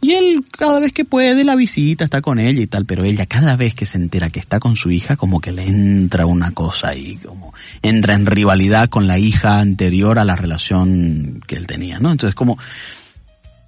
Y 0.00 0.12
él 0.12 0.44
cada 0.50 0.80
vez 0.80 0.92
que 0.92 1.06
puede 1.06 1.44
la 1.44 1.56
visita, 1.56 2.04
está 2.04 2.20
con 2.20 2.38
ella 2.38 2.60
y 2.60 2.66
tal, 2.66 2.84
pero 2.84 3.04
ella 3.04 3.24
cada 3.24 3.56
vez 3.56 3.74
que 3.74 3.86
se 3.86 3.96
entera 3.96 4.28
que 4.28 4.38
está 4.38 4.60
con 4.60 4.76
su 4.76 4.90
hija, 4.90 5.16
como 5.16 5.40
que 5.40 5.50
le 5.50 5.64
entra 5.64 6.26
una 6.26 6.50
cosa 6.50 6.88
ahí, 6.88 7.16
como 7.16 7.54
entra 7.80 8.14
en 8.14 8.26
rivalidad 8.26 8.90
con 8.90 9.06
la 9.06 9.18
hija 9.18 9.60
anterior 9.60 10.18
a 10.18 10.26
la 10.26 10.36
relación 10.36 11.40
que 11.46 11.56
él 11.56 11.66
tenía, 11.66 12.00
¿no? 12.00 12.12
Entonces 12.12 12.34
como 12.34 12.58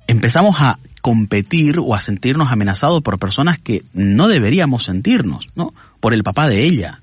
empezamos 0.06 0.56
a 0.60 0.78
competir 1.06 1.78
o 1.78 1.94
a 1.94 2.00
sentirnos 2.00 2.50
amenazados 2.50 3.00
por 3.00 3.16
personas 3.20 3.60
que 3.60 3.84
no 3.94 4.26
deberíamos 4.26 4.82
sentirnos, 4.82 5.48
¿no? 5.54 5.72
Por 6.00 6.14
el 6.14 6.24
papá 6.24 6.48
de 6.48 6.64
ella. 6.64 6.98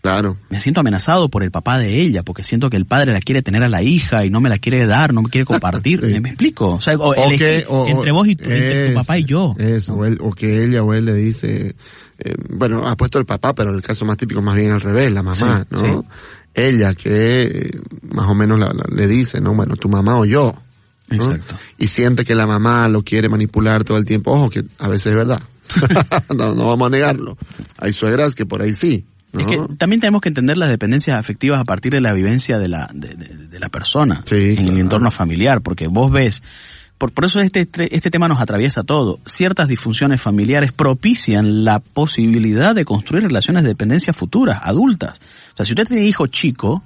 Claro. 0.00 0.38
Me 0.48 0.60
siento 0.60 0.80
amenazado 0.80 1.28
por 1.28 1.42
el 1.42 1.50
papá 1.50 1.78
de 1.78 2.00
ella, 2.00 2.22
porque 2.22 2.42
siento 2.42 2.70
que 2.70 2.78
el 2.78 2.86
padre 2.86 3.12
la 3.12 3.20
quiere 3.20 3.42
tener 3.42 3.62
a 3.62 3.68
la 3.68 3.82
hija 3.82 4.24
y 4.24 4.30
no 4.30 4.40
me 4.40 4.48
la 4.48 4.56
quiere 4.56 4.86
dar, 4.86 5.12
no 5.12 5.20
me 5.20 5.28
quiere 5.28 5.44
compartir. 5.44 6.00
Sí. 6.06 6.12
¿Me, 6.14 6.20
me 6.20 6.28
explico? 6.30 6.68
O 6.76 6.80
sea, 6.80 6.96
o 6.96 7.08
O 7.10 7.14
elegí 7.14 7.36
que, 7.38 7.66
o- 7.68 7.86
entre 7.86 8.12
vos 8.12 8.26
y 8.28 8.34
tu, 8.36 8.44
entre 8.44 8.88
tu 8.88 8.94
papá 8.94 9.18
y 9.18 9.24
yo. 9.24 9.54
Eso, 9.58 9.92
o, 9.92 10.06
él- 10.06 10.18
que 10.34 10.64
ella 10.64 10.82
o 10.82 10.94
él 10.94 11.04
le 11.04 11.12
dice, 11.14 11.74
eh, 12.18 12.34
bueno, 12.48 12.86
ha 12.86 12.96
puesto 12.96 13.18
el 13.18 13.26
papá, 13.26 13.54
pero 13.54 13.74
el 13.74 13.82
caso 13.82 14.06
más 14.06 14.16
típico 14.16 14.40
más 14.40 14.56
bien 14.56 14.70
al 14.72 14.80
revés, 14.80 15.12
la 15.12 15.22
mamá, 15.22 15.66
Sí, 15.70 15.74
¿no? 15.74 15.78
sí. 16.02 16.08
Ella 16.54 16.94
que 16.94 17.42
eh, 17.44 17.70
más 18.10 18.24
o 18.26 18.34
menos 18.34 18.58
la- 18.58 18.72
la- 18.72 18.88
le 18.90 19.06
dice, 19.06 19.42
¿no? 19.42 19.52
Bueno, 19.54 19.76
tu 19.76 19.90
mamá 19.90 20.16
o 20.18 20.24
yo. 20.24 20.54
¿No? 21.10 21.16
Exacto. 21.16 21.56
Y 21.78 21.88
siente 21.88 22.24
que 22.24 22.34
la 22.34 22.46
mamá 22.46 22.88
lo 22.88 23.02
quiere 23.02 23.28
manipular 23.28 23.84
todo 23.84 23.96
el 23.98 24.04
tiempo. 24.04 24.32
Ojo, 24.32 24.50
que 24.50 24.64
a 24.78 24.88
veces 24.88 25.08
es 25.08 25.14
verdad. 25.14 25.40
no, 26.36 26.54
no 26.54 26.66
vamos 26.66 26.86
a 26.86 26.90
negarlo. 26.90 27.36
Hay 27.78 27.92
suegras 27.92 28.34
que 28.34 28.46
por 28.46 28.62
ahí 28.62 28.74
sí. 28.74 29.04
¿no? 29.32 29.40
Es 29.40 29.46
que 29.46 29.60
también 29.76 30.00
tenemos 30.00 30.20
que 30.20 30.28
entender 30.28 30.56
las 30.56 30.68
dependencias 30.68 31.18
afectivas 31.18 31.60
a 31.60 31.64
partir 31.64 31.92
de 31.92 32.00
la 32.00 32.12
vivencia 32.12 32.58
de 32.58 32.68
la, 32.68 32.88
de, 32.94 33.08
de- 33.16 33.46
de 33.48 33.60
la 33.60 33.68
persona 33.68 34.22
Sí, 34.28 34.54
en 34.58 34.68
el 34.68 34.78
entorno 34.78 35.10
familiar, 35.10 35.60
porque 35.60 35.88
vos 35.88 36.10
ves, 36.12 36.42
por, 36.98 37.12
por 37.12 37.24
eso 37.24 37.40
este, 37.40 37.68
este 37.90 38.10
tema 38.10 38.28
nos 38.28 38.40
atraviesa 38.40 38.82
todo. 38.82 39.18
Ciertas 39.26 39.66
disfunciones 39.68 40.22
familiares 40.22 40.72
propician 40.72 41.64
la 41.64 41.80
posibilidad 41.80 42.74
de 42.76 42.84
construir 42.84 43.24
relaciones 43.24 43.64
de 43.64 43.70
dependencia 43.70 44.12
futuras, 44.12 44.60
adultas. 44.62 45.18
O 45.52 45.56
sea, 45.56 45.66
si 45.66 45.72
usted 45.72 45.86
tiene 45.88 46.04
hijo 46.06 46.28
chico, 46.28 46.82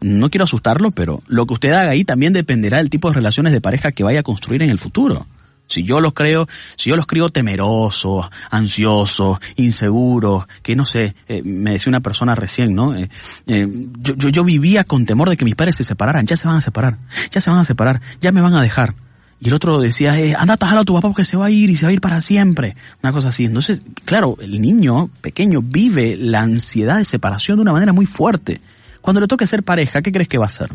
no 0.00 0.30
quiero 0.30 0.44
asustarlo, 0.44 0.90
pero 0.90 1.22
lo 1.26 1.46
que 1.46 1.54
usted 1.54 1.72
haga 1.72 1.90
ahí 1.90 2.04
también 2.04 2.32
dependerá 2.32 2.78
del 2.78 2.90
tipo 2.90 3.08
de 3.08 3.14
relaciones 3.14 3.52
de 3.52 3.60
pareja 3.60 3.92
que 3.92 4.04
vaya 4.04 4.20
a 4.20 4.22
construir 4.22 4.62
en 4.62 4.70
el 4.70 4.78
futuro. 4.78 5.26
Si 5.68 5.82
yo 5.84 6.00
los 6.00 6.14
creo, 6.14 6.48
si 6.76 6.88
yo 6.88 6.96
los 6.96 7.06
creo 7.06 7.28
temerosos, 7.28 8.30
ansiosos, 8.50 9.38
inseguros, 9.56 10.46
que 10.62 10.74
no 10.74 10.86
sé, 10.86 11.14
eh, 11.28 11.42
me 11.44 11.72
decía 11.72 11.90
una 11.90 12.00
persona 12.00 12.34
recién, 12.34 12.74
¿no? 12.74 12.96
Eh, 12.96 13.10
eh, 13.46 13.68
yo, 13.98 14.14
yo, 14.16 14.30
yo 14.30 14.44
vivía 14.44 14.84
con 14.84 15.04
temor 15.04 15.28
de 15.28 15.36
que 15.36 15.44
mis 15.44 15.54
padres 15.54 15.74
se 15.76 15.84
separaran, 15.84 16.26
ya 16.26 16.38
se 16.38 16.48
van 16.48 16.56
a 16.56 16.60
separar, 16.62 16.98
ya 17.30 17.42
se 17.42 17.50
van 17.50 17.58
a 17.58 17.64
separar, 17.66 18.00
ya 18.22 18.32
me 18.32 18.40
van 18.40 18.54
a 18.54 18.62
dejar. 18.62 18.94
Y 19.40 19.48
el 19.48 19.54
otro 19.54 19.78
decía, 19.78 20.14
anda, 20.38 20.56
tajalo 20.56 20.80
a 20.80 20.84
tu 20.84 20.94
papá 20.94 21.08
porque 21.08 21.24
se 21.24 21.36
va 21.36 21.46
a 21.46 21.50
ir 21.50 21.70
y 21.70 21.76
se 21.76 21.86
va 21.86 21.90
a 21.90 21.92
ir 21.92 22.00
para 22.00 22.20
siempre. 22.20 22.74
Una 23.02 23.12
cosa 23.12 23.28
así. 23.28 23.44
Entonces, 23.44 23.80
claro, 24.04 24.36
el 24.40 24.60
niño 24.60 25.10
pequeño 25.20 25.62
vive 25.62 26.16
la 26.16 26.40
ansiedad 26.40 26.96
de 26.96 27.04
separación 27.04 27.58
de 27.58 27.62
una 27.62 27.72
manera 27.72 27.92
muy 27.92 28.06
fuerte. 28.06 28.60
Cuando 29.08 29.22
le 29.22 29.26
toque 29.26 29.46
ser 29.46 29.62
pareja, 29.62 30.02
¿qué 30.02 30.12
crees 30.12 30.28
que 30.28 30.36
va 30.36 30.44
a 30.44 30.48
hacer? 30.48 30.68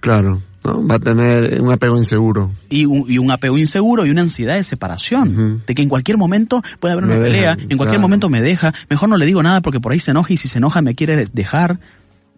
Claro, 0.00 0.40
¿no? 0.64 0.86
Va 0.86 0.94
a 0.94 0.98
tener 0.98 1.60
un 1.60 1.70
apego 1.70 1.98
inseguro. 1.98 2.50
y 2.70 2.86
un, 2.86 3.04
y 3.06 3.18
un 3.18 3.30
apego 3.30 3.58
inseguro 3.58 4.06
y 4.06 4.10
una 4.10 4.22
ansiedad 4.22 4.54
de 4.54 4.64
separación. 4.64 5.62
De 5.66 5.74
que 5.74 5.82
en 5.82 5.90
cualquier 5.90 6.16
momento 6.16 6.62
puede 6.80 6.92
haber 6.94 7.04
Me 7.04 7.16
una 7.16 7.22
pelea, 7.22 7.52
en 7.52 7.76
cualquier 7.76 7.88
claro. 7.98 8.00
momento 8.00 8.30
me 8.30 8.40
deja, 8.40 8.72
mejor 8.88 9.10
no 9.10 9.18
le 9.18 9.26
digo 9.26 9.42
nada 9.42 9.60
porque 9.60 9.78
por 9.78 9.92
ahí 9.92 9.98
se 9.98 10.12
enoja 10.12 10.32
y 10.32 10.38
si 10.38 10.48
se 10.48 10.56
enoja 10.56 10.80
me 10.80 10.94
quiere 10.94 11.26
dejar. 11.34 11.78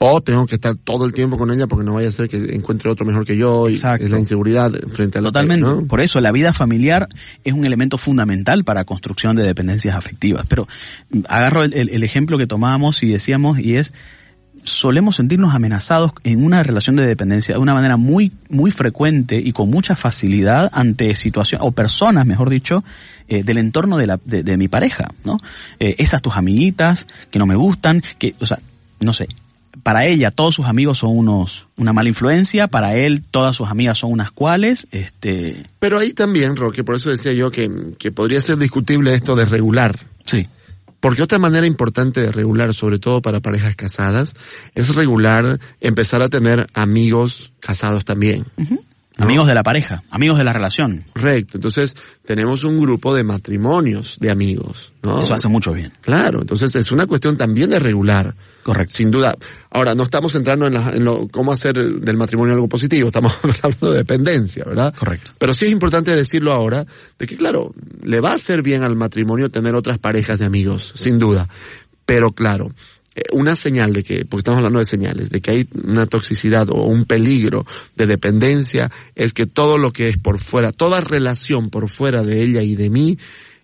O 0.00 0.20
tengo 0.20 0.44
que 0.46 0.56
estar 0.56 0.74
todo 0.76 1.04
el 1.04 1.12
tiempo 1.12 1.38
con 1.38 1.52
ella 1.52 1.68
porque 1.68 1.84
no 1.84 1.94
vaya 1.94 2.08
a 2.08 2.12
ser 2.12 2.28
que 2.28 2.36
encuentre 2.54 2.90
otro 2.90 3.06
mejor 3.06 3.24
que 3.24 3.36
yo 3.36 3.68
y 3.68 3.74
Exacto. 3.74 4.04
es 4.06 4.10
la 4.10 4.18
inseguridad 4.18 4.72
frente 4.92 5.18
a 5.18 5.22
la 5.22 5.28
Totalmente. 5.28 5.62
¿no? 5.68 5.84
Por 5.86 6.00
eso 6.00 6.20
la 6.20 6.32
vida 6.32 6.52
familiar 6.52 7.08
es 7.44 7.52
un 7.52 7.64
elemento 7.64 7.96
fundamental 7.96 8.64
para 8.64 8.84
construcción 8.84 9.36
de 9.36 9.44
dependencias 9.44 9.94
afectivas. 9.94 10.46
Pero 10.48 10.66
mm, 11.12 11.20
agarro 11.28 11.62
el, 11.62 11.74
el- 11.74 11.90
el 11.90 12.02
ejemplo 12.02 12.38
que 12.38 12.46
tomábamos 12.48 13.02
y 13.04 13.08
decíamos 13.08 13.58
y 13.60 13.76
es 13.76 13.92
solemos 14.68 15.16
sentirnos 15.16 15.54
amenazados 15.54 16.12
en 16.24 16.44
una 16.44 16.62
relación 16.62 16.96
de 16.96 17.06
dependencia 17.06 17.54
de 17.54 17.60
una 17.60 17.74
manera 17.74 17.96
muy 17.96 18.32
muy 18.48 18.70
frecuente 18.70 19.40
y 19.42 19.52
con 19.52 19.70
mucha 19.70 19.96
facilidad 19.96 20.70
ante 20.72 21.14
situaciones 21.14 21.66
o 21.66 21.72
personas, 21.72 22.26
mejor 22.26 22.50
dicho, 22.50 22.84
eh, 23.28 23.42
del 23.42 23.58
entorno 23.58 23.96
de, 23.96 24.06
la, 24.06 24.20
de, 24.24 24.42
de 24.42 24.56
mi 24.56 24.68
pareja, 24.68 25.10
¿no? 25.24 25.38
Eh, 25.80 25.96
esas 25.98 26.22
tus 26.22 26.36
amiguitas 26.36 27.06
que 27.30 27.38
no 27.38 27.46
me 27.46 27.56
gustan, 27.56 28.02
que, 28.18 28.34
o 28.40 28.46
sea, 28.46 28.58
no 29.00 29.12
sé, 29.12 29.28
para 29.82 30.06
ella 30.06 30.30
todos 30.30 30.54
sus 30.54 30.66
amigos 30.66 30.98
son 30.98 31.16
unos 31.16 31.66
una 31.76 31.92
mala 31.92 32.08
influencia, 32.08 32.68
para 32.68 32.94
él 32.94 33.22
todas 33.22 33.56
sus 33.56 33.68
amigas 33.68 33.98
son 33.98 34.12
unas 34.12 34.30
cuales, 34.30 34.86
este, 34.90 35.62
Pero 35.78 35.98
ahí 35.98 36.12
también, 36.12 36.56
Roque, 36.56 36.84
por 36.84 36.96
eso 36.96 37.10
decía 37.10 37.32
yo 37.32 37.50
que, 37.50 37.70
que 37.98 38.12
podría 38.12 38.40
ser 38.40 38.58
discutible 38.58 39.14
esto 39.14 39.36
de 39.36 39.44
regular. 39.44 39.98
sí, 40.24 40.48
Porque 41.00 41.22
otra 41.22 41.38
manera 41.38 41.66
importante 41.66 42.20
de 42.20 42.32
regular, 42.32 42.74
sobre 42.74 42.98
todo 42.98 43.22
para 43.22 43.40
parejas 43.40 43.76
casadas, 43.76 44.34
es 44.74 44.94
regular, 44.94 45.60
empezar 45.80 46.22
a 46.22 46.28
tener 46.28 46.66
amigos 46.74 47.52
casados 47.60 48.04
también. 48.04 48.44
¿No? 49.18 49.24
amigos 49.24 49.46
de 49.48 49.54
la 49.54 49.62
pareja, 49.62 50.02
amigos 50.10 50.38
de 50.38 50.44
la 50.44 50.52
relación. 50.52 51.04
Correcto. 51.12 51.58
Entonces, 51.58 51.96
tenemos 52.24 52.64
un 52.64 52.80
grupo 52.80 53.14
de 53.14 53.24
matrimonios 53.24 54.16
de 54.20 54.30
amigos, 54.30 54.92
¿no? 55.02 55.20
Eso 55.22 55.34
hace 55.34 55.48
mucho 55.48 55.72
bien. 55.72 55.92
Claro. 56.00 56.40
Entonces, 56.40 56.74
es 56.76 56.92
una 56.92 57.06
cuestión 57.06 57.36
también 57.36 57.70
de 57.70 57.78
regular. 57.78 58.34
Correcto. 58.62 58.94
Sin 58.96 59.10
duda. 59.10 59.34
Ahora, 59.70 59.94
no 59.94 60.02
estamos 60.04 60.34
entrando 60.34 60.66
en, 60.66 60.74
la- 60.74 60.90
en 60.90 61.02
lo, 61.04 61.26
cómo 61.28 61.52
hacer 61.52 61.76
del 61.76 62.16
matrimonio 62.16 62.54
algo 62.54 62.68
positivo, 62.68 63.08
estamos 63.08 63.32
hablando 63.62 63.90
de 63.92 63.98
dependencia, 63.98 64.64
¿verdad? 64.64 64.94
Correcto. 64.94 65.32
Pero 65.38 65.54
sí 65.54 65.66
es 65.66 65.72
importante 65.72 66.14
decirlo 66.14 66.52
ahora, 66.52 66.84
de 67.18 67.26
que 67.26 67.36
claro, 67.36 67.74
le 68.02 68.20
va 68.20 68.32
a 68.32 68.34
hacer 68.34 68.62
bien 68.62 68.84
al 68.84 68.94
matrimonio 68.96 69.48
tener 69.48 69.74
otras 69.74 69.98
parejas 69.98 70.38
de 70.38 70.44
amigos, 70.46 70.92
sin 70.96 71.18
duda. 71.18 71.48
Pero 72.04 72.32
claro, 72.32 72.72
una 73.32 73.56
señal 73.56 73.92
de 73.92 74.02
que, 74.02 74.24
porque 74.24 74.40
estamos 74.40 74.58
hablando 74.58 74.78
de 74.78 74.86
señales, 74.86 75.30
de 75.30 75.40
que 75.40 75.50
hay 75.50 75.68
una 75.84 76.06
toxicidad 76.06 76.68
o 76.70 76.84
un 76.84 77.04
peligro 77.04 77.66
de 77.96 78.06
dependencia, 78.06 78.90
es 79.14 79.32
que 79.32 79.46
todo 79.46 79.78
lo 79.78 79.92
que 79.92 80.08
es 80.08 80.18
por 80.18 80.38
fuera, 80.38 80.72
toda 80.72 81.00
relación 81.00 81.70
por 81.70 81.88
fuera 81.88 82.22
de 82.22 82.42
ella 82.42 82.62
y 82.62 82.76
de 82.76 82.90
mí, 82.90 83.18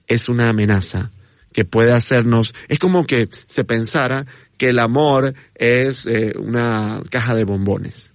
es 0.06 0.28
una 0.28 0.48
amenaza 0.48 1.10
que 1.52 1.64
puede 1.64 1.92
hacernos, 1.92 2.54
es 2.68 2.78
como 2.78 3.04
que 3.04 3.28
se 3.46 3.64
pensara 3.64 4.26
que 4.56 4.70
el 4.70 4.78
amor 4.78 5.34
es 5.54 6.06
eh, 6.06 6.34
una 6.36 7.02
caja 7.10 7.34
de 7.34 7.44
bombones, 7.44 8.12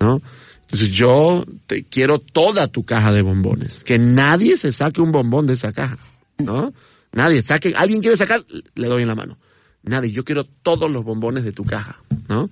¿no? 0.00 0.20
Entonces 0.62 0.90
yo 0.90 1.44
te 1.66 1.84
quiero 1.84 2.18
toda 2.18 2.66
tu 2.66 2.84
caja 2.84 3.12
de 3.12 3.22
bombones, 3.22 3.84
que 3.84 3.98
nadie 3.98 4.56
se 4.56 4.72
saque 4.72 5.00
un 5.00 5.12
bombón 5.12 5.46
de 5.46 5.54
esa 5.54 5.72
caja, 5.72 5.98
¿no? 6.38 6.72
Nadie 7.12 7.42
saque, 7.42 7.72
alguien 7.76 8.00
quiere 8.00 8.16
sacar, 8.16 8.44
le 8.74 8.88
doy 8.88 9.02
en 9.02 9.08
la 9.08 9.14
mano. 9.14 9.38
Nadie, 9.86 10.10
yo 10.10 10.24
quiero 10.24 10.44
todos 10.44 10.90
los 10.90 11.04
bombones 11.04 11.44
de 11.44 11.52
tu 11.52 11.64
caja, 11.64 12.02
¿no? 12.28 12.50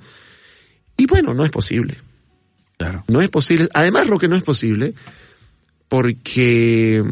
Y 0.96 1.06
bueno, 1.06 1.34
no 1.34 1.44
es 1.44 1.50
posible. 1.50 1.98
Claro. 2.76 3.04
No 3.08 3.20
es 3.20 3.28
posible. 3.28 3.68
Además, 3.74 4.06
lo 4.06 4.18
que 4.18 4.28
no 4.28 4.36
es 4.36 4.42
posible, 4.42 4.94
porque 5.88 7.04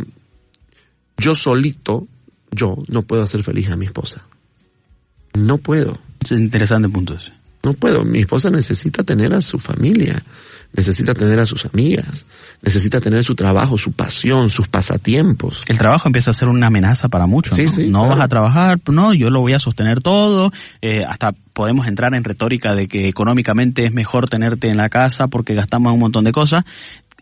yo 1.17 1.35
solito, 1.35 2.07
yo 2.51 2.77
no 2.89 3.03
puedo 3.03 3.23
hacer 3.23 3.43
feliz 3.43 3.69
a 3.71 3.77
mi 3.77 3.87
esposa. 3.87 4.25
No 5.35 5.59
puedo. 5.59 5.99
Es 6.21 6.33
interesante 6.33 6.89
punto 6.89 7.15
ese. 7.15 7.33
No 7.63 7.75
puedo. 7.75 8.05
Mi 8.05 8.21
esposa 8.21 8.51
necesita 8.51 9.05
tener 9.05 9.33
a 9.35 9.41
su 9.41 9.59
familia, 9.59 10.23
necesita 10.73 11.15
tener 11.15 11.39
a 11.39 11.47
sus 11.47 11.65
amigas, 11.67 12.27
necesita 12.61 13.01
tener 13.01 13.25
su 13.25 13.35
trabajo, 13.35 13.79
su 13.79 13.93
pasión, 13.93 14.51
sus 14.51 14.69
pasatiempos. 14.69 15.63
El 15.69 15.79
trabajo 15.79 16.09
empieza 16.09 16.31
a 16.31 16.35
ser 16.35 16.49
una 16.49 16.67
amenaza 16.67 17.09
para 17.09 17.27
muchos. 17.27 17.55
Sí, 17.57 17.65
¿no? 17.65 17.73
sí, 17.73 17.89
No 17.89 17.99
claro. 18.01 18.17
vas 18.17 18.25
a 18.25 18.29
trabajar, 18.29 18.81
no, 18.91 19.15
yo 19.15 19.31
lo 19.31 19.41
voy 19.41 19.53
a 19.55 19.59
sostener 19.59 20.01
todo. 20.01 20.51
eh, 20.81 21.05
hasta 21.07 21.33
podemos 21.53 21.87
entrar 21.87 22.15
en 22.15 22.25
retórica 22.25 22.75
de 22.75 22.89
que 22.89 23.09
económicamente 23.09 23.85
es 23.85 23.93
mejor 23.93 24.29
tenerte 24.29 24.71
en 24.71 24.79
la 24.79 24.89
casa 24.89 25.29
porque 25.29 25.55
gastamos 25.55 25.93
un 25.93 26.01
montón 26.01 26.25
de 26.25 26.33
cosas. 26.33 26.65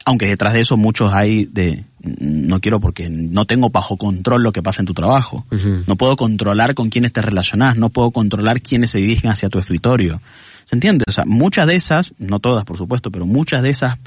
Aunque 0.07 0.27
detrás 0.27 0.55
de 0.55 0.61
eso 0.61 0.77
muchos 0.77 1.13
hay 1.13 1.45
de 1.45 1.85
no 2.03 2.61
quiero 2.61 2.81
porque 2.81 3.11
no 3.11 3.45
tengo 3.45 3.71
bajo 3.71 3.97
control 3.97 4.43
lo 4.43 4.53
que 4.53 4.63
pasa 4.63 4.81
en 4.81 4.87
tu 4.87 4.95
trabajo. 4.95 5.45
No 5.87 5.97
puedo 5.97 6.17
controlar 6.17 6.75
con 6.75 6.89
quiénes 6.89 7.13
te 7.13 7.23
relacionás, 7.23 7.77
no 7.77 7.91
puedo 7.91 8.11
controlar 8.11 8.63
quiénes 8.63 8.91
se 8.91 8.99
dirigen 8.99 9.31
hacia 9.31 9.51
tu 9.51 9.59
escritorio. 9.59 10.21
¿Se 10.65 10.77
entiende? 10.77 11.05
O 11.09 11.13
sea, 11.13 11.25
muchas 11.27 11.67
de 11.67 11.75
esas, 11.75 12.15
no 12.19 12.39
todas 12.39 12.65
por 12.65 12.79
supuesto, 12.79 13.11
pero 13.11 13.27
muchas 13.27 13.63
de 13.63 13.71
esas 13.71 13.99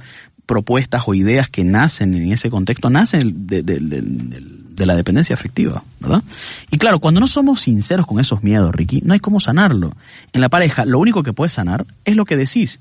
propuestas 0.45 1.03
o 1.05 1.13
ideas 1.13 1.50
que 1.50 1.63
nacen 1.63 2.13
en 2.15 2.31
ese 2.31 2.50
contexto 2.50 2.89
nacen 2.89 3.47
de, 3.47 3.63
de, 3.63 4.85
la 4.85 4.95
dependencia 4.95 5.33
afectiva, 5.33 5.83
¿verdad? 6.00 6.23
Y 6.69 6.77
claro, 6.77 7.00
cuando 7.00 7.19
no 7.19 7.27
somos 7.27 7.62
sinceros 7.62 8.05
con 8.05 8.19
esos 8.19 8.43
miedos, 8.43 8.73
Ricky, 8.73 9.01
no 9.01 9.13
hay 9.13 9.19
cómo 9.19 9.39
sanarlo. 9.39 9.95
En 10.33 10.41
la 10.41 10.50
pareja, 10.50 10.83
lo 10.85 11.00
único 11.00 11.23
que 11.23 11.31
puede 11.31 11.50
sanar 11.50 11.85
es 12.03 12.15
lo 12.15 12.25
que 12.25 12.35
decís. 12.35 12.79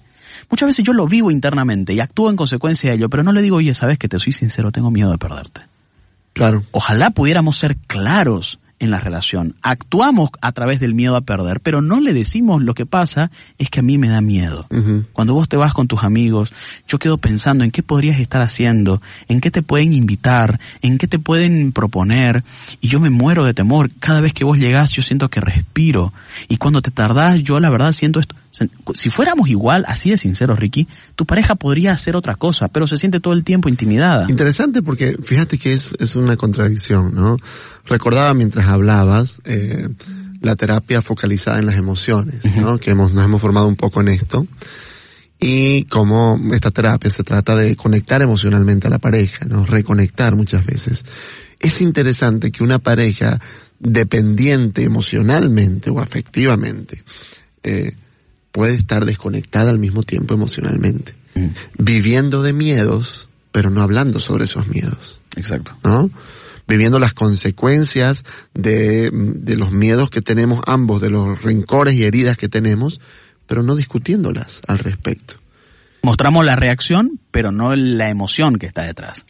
Muchas 0.51 0.69
veces 0.69 0.85
yo 0.85 0.93
lo 0.93 1.07
vivo 1.07 1.31
internamente 1.31 1.93
y 1.93 2.01
actúo 2.01 2.31
en 2.31 2.37
consecuencia 2.37 2.91
de 2.91 2.97
ello, 2.97 3.11
pero 3.11 3.23
no 3.23 3.33
le 3.33 3.43
digo, 3.43 3.57
oye, 3.57 3.75
sabes 3.75 3.99
que 3.99 4.09
te 4.09 4.19
soy 4.19 4.33
sincero, 4.33 4.73
tengo 4.73 4.91
miedo 4.91 5.11
de 5.11 5.19
perderte. 5.19 5.63
Claro. 6.33 6.65
Ojalá 6.73 7.11
pudiéramos 7.11 7.59
ser 7.59 7.77
claros 7.77 8.59
en 8.83 8.91
la 8.91 8.99
relación. 8.99 9.55
Actuamos 9.63 10.31
a 10.41 10.51
través 10.51 10.81
del 10.81 10.93
miedo 10.93 11.15
a 11.15 11.21
perder, 11.21 11.61
pero 11.61 11.81
no 11.81 12.01
le 12.01 12.13
decimos 12.13 12.63
lo 12.63 12.75
que 12.75 12.85
pasa 12.85 13.31
es 13.57 13.71
que 13.71 13.79
a 13.79 13.83
mí 13.83 13.97
me 13.97 14.09
da 14.09 14.21
miedo. 14.21 14.67
Cuando 15.13 15.35
vos 15.35 15.49
te 15.49 15.57
vas 15.57 15.73
con 15.73 15.87
tus 15.87 16.03
amigos, 16.03 16.53
yo 16.89 16.99
quedo 16.99 17.17
pensando 17.17 17.63
en 17.63 17.71
qué 17.71 17.85
podrías 17.85 18.19
estar 18.19 18.43
haciendo, 18.43 19.01
en 19.29 19.41
qué 19.41 19.53
te 19.53 19.63
pueden 19.63 19.93
invitar, 19.93 20.59
en 20.81 20.99
qué 20.99 21.07
te 21.07 21.21
pueden 21.21 21.71
proponer, 21.71 22.43
y 22.81 22.89
yo 22.89 22.99
me 22.99 23.09
muero 23.09 23.45
de 23.45 23.55
temor. 23.55 23.89
Cada 24.01 24.21
vez 24.21 24.33
que 24.33 24.43
vos 24.43 24.59
llegás 24.59 24.91
yo 24.91 25.03
siento 25.03 25.31
que 25.31 25.41
respiro, 25.41 26.13
y 26.49 26.57
cuando 26.57 26.83
te 26.83 26.91
tardás 26.91 27.41
yo 27.41 27.61
la 27.61 27.71
verdad 27.71 27.93
siento 27.93 28.19
esto. 28.19 28.35
Si 28.53 29.09
fuéramos 29.09 29.49
igual, 29.49 29.85
así 29.89 30.11
de 30.11 30.19
sinceros, 30.19 30.59
Ricky, 30.59 30.87
tu 31.17 31.25
pareja 31.25 31.55
podría 31.55 31.93
hacer 31.93 32.17
otra 32.17 32.35
cosa, 32.35 32.69
pero 32.69 32.87
se 32.87 32.99
siente 32.99 33.19
todo 33.19 33.33
el 33.33 33.45
tiempo 33.45 33.69
intimidada. 33.69 34.27
Interesante 34.29 34.83
porque 34.83 35.17
fíjate 35.23 35.57
que 35.59 35.73
es, 35.73 35.95
es 35.99 36.15
una 36.17 36.37
contradicción, 36.37 37.15
¿no? 37.15 37.39
Recordaba 37.87 38.35
mientras 38.35 38.69
hablabas 38.69 39.41
eh, 39.45 39.89
la 40.43 40.55
terapia 40.57 41.01
focalizada 41.01 41.59
en 41.59 41.67
las 41.67 41.77
emociones, 41.77 42.45
¿no? 42.57 42.79
Que 42.79 42.91
hemos, 42.91 43.13
nos 43.13 43.25
hemos 43.25 43.41
formado 43.41 43.67
un 43.69 43.77
poco 43.77 44.01
en 44.03 44.09
esto. 44.09 44.47
Y 45.41 45.85
cómo 45.85 46.39
esta 46.53 46.71
terapia 46.71 47.11
se 47.11 47.25
trata 47.25 47.57
de 47.57 47.75
conectar 47.75 48.23
emocionalmente 48.23 48.87
a 48.87 48.91
la 48.91 48.99
pareja, 48.99 49.45
¿no? 49.47 49.67
Reconectar 49.67 50.37
muchas 50.37 50.65
veces. 50.65 51.05
Es 51.59 51.81
interesante 51.81 52.53
que 52.53 52.63
una 52.63 52.79
pareja 52.79 53.41
dependiente 53.81 54.85
emocionalmente 54.85 55.91
o 55.91 55.99
afectivamente, 55.99 57.03
eh, 57.65 57.93
puede 58.53 58.75
estar 58.75 59.05
desconectada 59.05 59.71
al 59.71 59.79
mismo 59.79 60.03
tiempo 60.03 60.35
emocionalmente, 60.35 61.15
mm. 61.35 61.47
viviendo 61.79 62.43
de 62.43 62.53
miedos, 62.53 63.29
pero 63.51 63.71
no 63.71 63.83
hablando 63.83 64.21
sobre 64.21 64.45
esos 64.45 64.69
miedos. 64.69 65.21
Exacto. 65.37 65.77
¿No? 65.83 66.11
Viviendo 66.69 66.99
las 66.99 67.15
consecuencias 67.15 68.25
de, 68.55 69.11
de 69.13 69.57
los 69.57 69.73
miedos 69.73 70.11
que 70.11 70.23
tenemos 70.23 70.63
ambos, 70.67 71.01
de 71.01 71.11
los 71.11 71.43
rencores 71.43 71.95
y 71.95 72.05
heridas 72.05 72.37
que 72.37 72.49
tenemos, 72.49 73.01
pero 73.47 73.63
no 73.63 73.75
discutiéndolas 73.75 74.61
al 74.69 74.79
respecto. 74.79 75.35
Mostramos 76.03 76.45
la 76.45 76.57
reacción, 76.57 77.21
pero 77.31 77.53
no 77.53 77.75
la 77.75 78.09
emoción 78.09 78.59
que 78.59 78.67
está 78.67 78.83
detrás. 78.83 79.25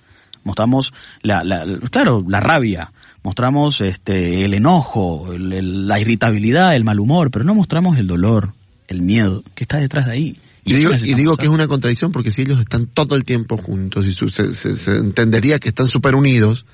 Mostramos 0.44 0.92
la, 1.22 1.44
la 1.44 1.64
claro, 1.90 2.24
la 2.26 2.40
rabia, 2.40 2.92
mostramos 3.22 3.80
este 3.80 4.44
el 4.44 4.54
enojo, 4.54 5.28
la 5.38 6.00
irritabilidad, 6.00 6.74
el 6.74 6.84
mal 6.84 6.98
humor, 6.98 7.30
pero 7.30 7.44
no 7.44 7.54
mostramos 7.54 7.98
el 7.98 8.06
dolor, 8.06 8.54
el 8.88 9.02
miedo 9.02 9.42
que 9.54 9.64
está 9.64 9.78
detrás 9.78 10.06
de 10.06 10.12
ahí. 10.12 10.36
Y, 10.64 10.74
digo, 10.74 11.36
que 11.36 11.44
es 11.44 11.50
una 11.50 11.66
contradicción 11.66 12.12
porque 12.12 12.30
si 12.30 12.42
ellos 12.42 12.60
están 12.60 12.86
todo 12.86 13.16
el 13.16 13.24
tiempo 13.24 13.56
juntos 13.56 14.06
y 14.06 14.12
se, 14.12 14.52
se, 14.54 14.96
entendería 14.96 15.58
que 15.58 15.68
están 15.68 15.88
súper 15.88 16.14
unidos, 16.14 16.66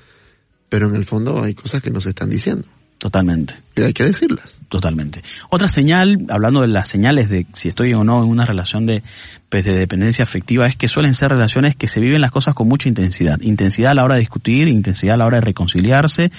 pero 0.69 0.87
en 0.87 0.95
el 0.95 1.05
fondo 1.05 1.41
hay 1.41 1.55
cosas 1.55 1.81
que 1.81 1.89
no 1.89 1.99
se 1.99 2.09
están 2.09 2.29
diciendo. 2.29 2.67
Totalmente. 2.99 3.55
Y 3.77 3.81
hay 3.81 3.93
que 3.93 4.03
decirlas. 4.03 4.57
Totalmente. 4.67 5.23
Otra 5.49 5.69
señal, 5.69 6.17
hablando 6.29 6.61
de 6.61 6.67
las 6.67 6.89
señales 6.89 7.29
de 7.29 7.47
si 7.53 7.69
estoy 7.69 7.93
o 7.93 8.03
no 8.03 8.21
en 8.21 8.29
una 8.29 8.45
relación 8.45 8.85
de, 8.85 9.01
pues, 9.47 9.63
de 9.63 9.73
dependencia 9.73 10.23
afectiva, 10.23 10.67
es 10.67 10.75
que 10.75 10.89
suelen 10.89 11.13
ser 11.13 11.31
relaciones 11.31 11.77
que 11.77 11.87
se 11.87 12.01
viven 12.01 12.19
las 12.19 12.31
cosas 12.31 12.53
con 12.53 12.67
mucha 12.67 12.89
intensidad. 12.89 13.39
Intensidad 13.39 13.91
a 13.91 13.95
la 13.95 14.03
hora 14.03 14.15
de 14.15 14.19
discutir, 14.19 14.67
intensidad 14.67 15.15
a 15.15 15.17
la 15.17 15.25
hora 15.25 15.37
de 15.37 15.45
reconciliarse, 15.45 16.29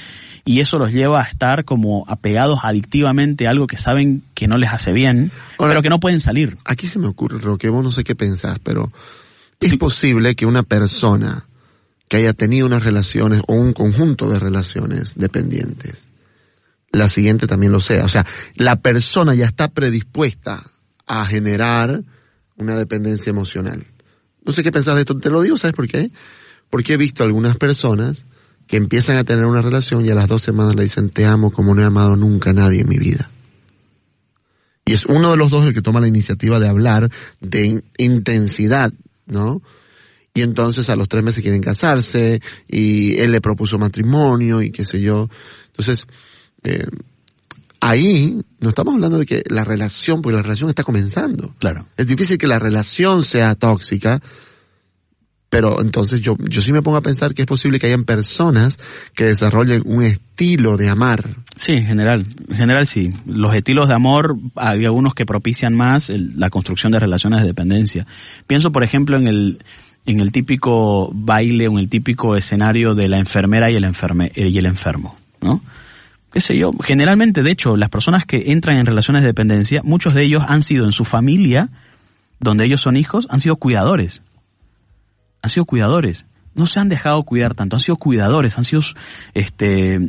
y 0.45 0.61
eso 0.61 0.79
los 0.79 0.93
lleva 0.93 1.21
a 1.21 1.25
estar 1.25 1.65
como 1.65 2.05
apegados 2.07 2.61
adictivamente 2.63 3.47
a 3.47 3.51
algo 3.51 3.67
que 3.67 3.79
saben 3.79 4.23
que 4.35 4.47
no 4.47 4.59
les 4.59 4.71
hace 4.71 4.93
bien, 4.93 5.31
pero 5.59 5.81
que 5.81 5.89
no 5.89 5.99
pueden 5.99 6.21
salir. 6.21 6.59
Aquí 6.67 6.89
se 6.89 6.99
me 6.99 7.07
ocurre, 7.07 7.39
Roque, 7.39 7.71
vos 7.71 7.83
no 7.83 7.91
sé 7.91 8.05
qué 8.05 8.15
pensás, 8.15 8.59
pero 8.59 8.93
es 9.61 9.77
posible 9.79 10.35
que 10.35 10.45
una 10.45 10.63
persona 10.63 11.47
que 12.09 12.19
haya 12.19 12.33
tenido 12.33 12.67
unas 12.67 12.83
relaciones 12.83 13.41
o 13.47 13.55
un 13.55 13.73
conjunto 13.73 14.29
de 14.29 14.39
relaciones 14.39 15.15
dependientes, 15.17 16.10
la 16.93 17.09
siguiente 17.09 17.47
también 17.47 17.73
lo 17.73 17.81
sea. 17.81 18.05
O 18.05 18.09
sea, 18.09 18.27
la 18.57 18.81
persona 18.81 19.35
ya 19.35 19.47
está 19.47 19.69
predispuesta 19.69 20.63
a 21.07 21.27
generar 21.27 22.03
una 22.57 22.77
dependencia 22.77 23.31
emocional. 23.31 23.87
No 24.45 24.53
sé 24.53 24.63
qué 24.63 24.73
pensás 24.73 24.95
de 24.95 25.03
esto, 25.03 25.17
te 25.19 25.31
lo 25.31 25.43
digo, 25.43 25.57
¿sabes 25.57 25.75
por 25.75 25.89
qué? 25.89 26.11
Porque 26.69 26.95
he 26.95 26.97
visto 26.97 27.25
algunas 27.25 27.57
personas 27.57 28.27
que 28.67 28.77
empiezan 28.77 29.17
a 29.17 29.25
tener 29.25 29.45
una 29.47 29.63
relación 29.63 30.05
y 30.05 30.11
a 30.11 30.15
las 30.15 30.29
dos 30.29 30.43
semanas 30.43 30.77
le 30.77 30.85
dicen 30.85 31.11
te 31.11 31.27
amo 31.27 31.51
como 31.51 31.75
no 31.75 31.83
he 31.83 31.85
amado 31.85 32.17
nunca 32.17 32.51
a 32.51 32.53
nadie 32.53 32.83
en 32.83 32.89
mi 32.89 32.99
vida. 32.99 33.31
Y 34.85 34.93
es 34.93 35.07
uno 35.07 35.31
de 35.31 35.37
los 35.37 35.51
dos 35.51 35.67
el 35.67 35.75
que 35.75 35.83
toma 35.83 36.01
la 36.01 36.09
iniciativa 36.09 36.59
de 36.59 36.69
hablar 36.69 37.11
de 37.41 37.83
intensidad, 37.99 38.93
¿no? 39.27 39.63
Y 40.35 40.43
entonces 40.43 40.89
a 40.89 40.97
los 40.97 41.09
tres 41.09 41.25
meses 41.25 41.43
quieren 41.43 41.61
casarse 41.61 42.41
y 42.69 43.19
él 43.19 43.33
le 43.33 43.41
propuso 43.41 43.79
matrimonio 43.79 44.63
y 44.63 44.71
qué 44.71 44.85
sé 44.85 45.01
yo. 45.01 45.29
Entonces, 45.67 46.07
eh, 46.65 46.87
ahí 47.81 48.41
no 48.61 48.69
estamos 48.69 48.95
hablando 48.95 49.19
de 49.19 49.27
que 49.27 49.43
la 49.49 49.65
relación, 49.65 50.23
porque 50.23 50.37
la 50.37 50.43
relación 50.43 50.69
está 50.69 50.85
comenzando. 50.85 51.55
Claro. 51.59 51.87
Es 51.97 52.07
difícil 52.07 52.39
que 52.39 52.47
la 52.47 52.59
relación 52.59 53.25
sea 53.25 53.55
tóxica, 53.55 54.21
pero 55.49 55.83
entonces 55.83 56.21
yo, 56.21 56.37
yo 56.39 56.61
sí 56.61 56.73
me 56.73 56.81
pongo 56.81 56.97
a 56.97 57.03
pensar 57.03 57.35
que 57.35 57.43
es 57.43 57.47
posible 57.47 57.81
que 57.81 57.89
hayan 57.89 58.05
personas 58.05 58.79
que 59.15 59.25
desarrollen 59.25 59.83
un 59.85 60.05
estilo 60.05 60.77
de 60.77 60.89
amar. 60.89 61.37
Sí, 61.57 61.73
en 61.73 61.87
general, 61.87 62.25
en 62.49 62.57
general 62.57 62.87
sí. 62.87 63.13
Los 63.27 63.53
estilos 63.55 63.89
de 63.89 63.95
amor, 63.95 64.39
hay 64.55 64.85
algunos 64.85 65.15
que 65.15 65.27
propician 65.27 65.75
más 65.75 66.11
la 66.11 66.51
construcción 66.51 66.93
de 66.93 67.01
relaciones 67.01 67.41
de 67.41 67.47
dependencia. 67.47 68.07
Pienso, 68.47 68.71
por 68.71 68.85
ejemplo, 68.85 69.17
en 69.17 69.27
el, 69.27 69.59
en 70.07 70.21
el 70.21 70.31
típico 70.31 71.11
baile 71.13 71.67
o 71.67 71.73
en 71.73 71.79
el 71.79 71.89
típico 71.89 72.37
escenario 72.37 72.95
de 72.95 73.09
la 73.09 73.19
enfermera 73.19 73.71
y 73.73 73.75
el, 73.75 73.85
enferme, 73.85 74.31
y 74.35 74.57
el 74.57 74.67
enfermo, 74.67 75.17
¿no? 75.41 75.63
Qué 76.33 76.41
sé 76.41 76.57
yo, 76.57 76.71
generalmente, 76.83 77.43
de 77.43 77.51
hecho, 77.51 77.77
las 77.77 77.89
personas 77.89 78.25
que 78.25 78.53
entran 78.53 78.79
en 78.79 78.87
relaciones 78.87 79.23
de 79.23 79.29
dependencia, 79.29 79.83
muchos 79.85 80.15
de 80.15 80.23
ellos 80.23 80.45
han 80.47 80.63
sido 80.63 80.85
en 80.85 80.93
su 80.93 81.05
familia, 81.05 81.71
donde 82.39 82.65
ellos 82.65 82.81
son 82.81 82.97
hijos, 82.97 83.27
han 83.31 83.41
sido 83.41 83.57
cuidadores. 83.57 84.23
Han 85.43 85.51
sido 85.51 85.65
cuidadores. 85.65 86.27
No 86.55 86.67
se 86.67 86.81
han 86.81 86.89
dejado 86.89 87.23
cuidar 87.23 87.55
tanto, 87.55 87.77
han 87.77 87.81
sido 87.81 87.97
cuidadores, 87.97 88.59
han 88.59 88.65
sido 88.65 88.83
este, 89.35 90.01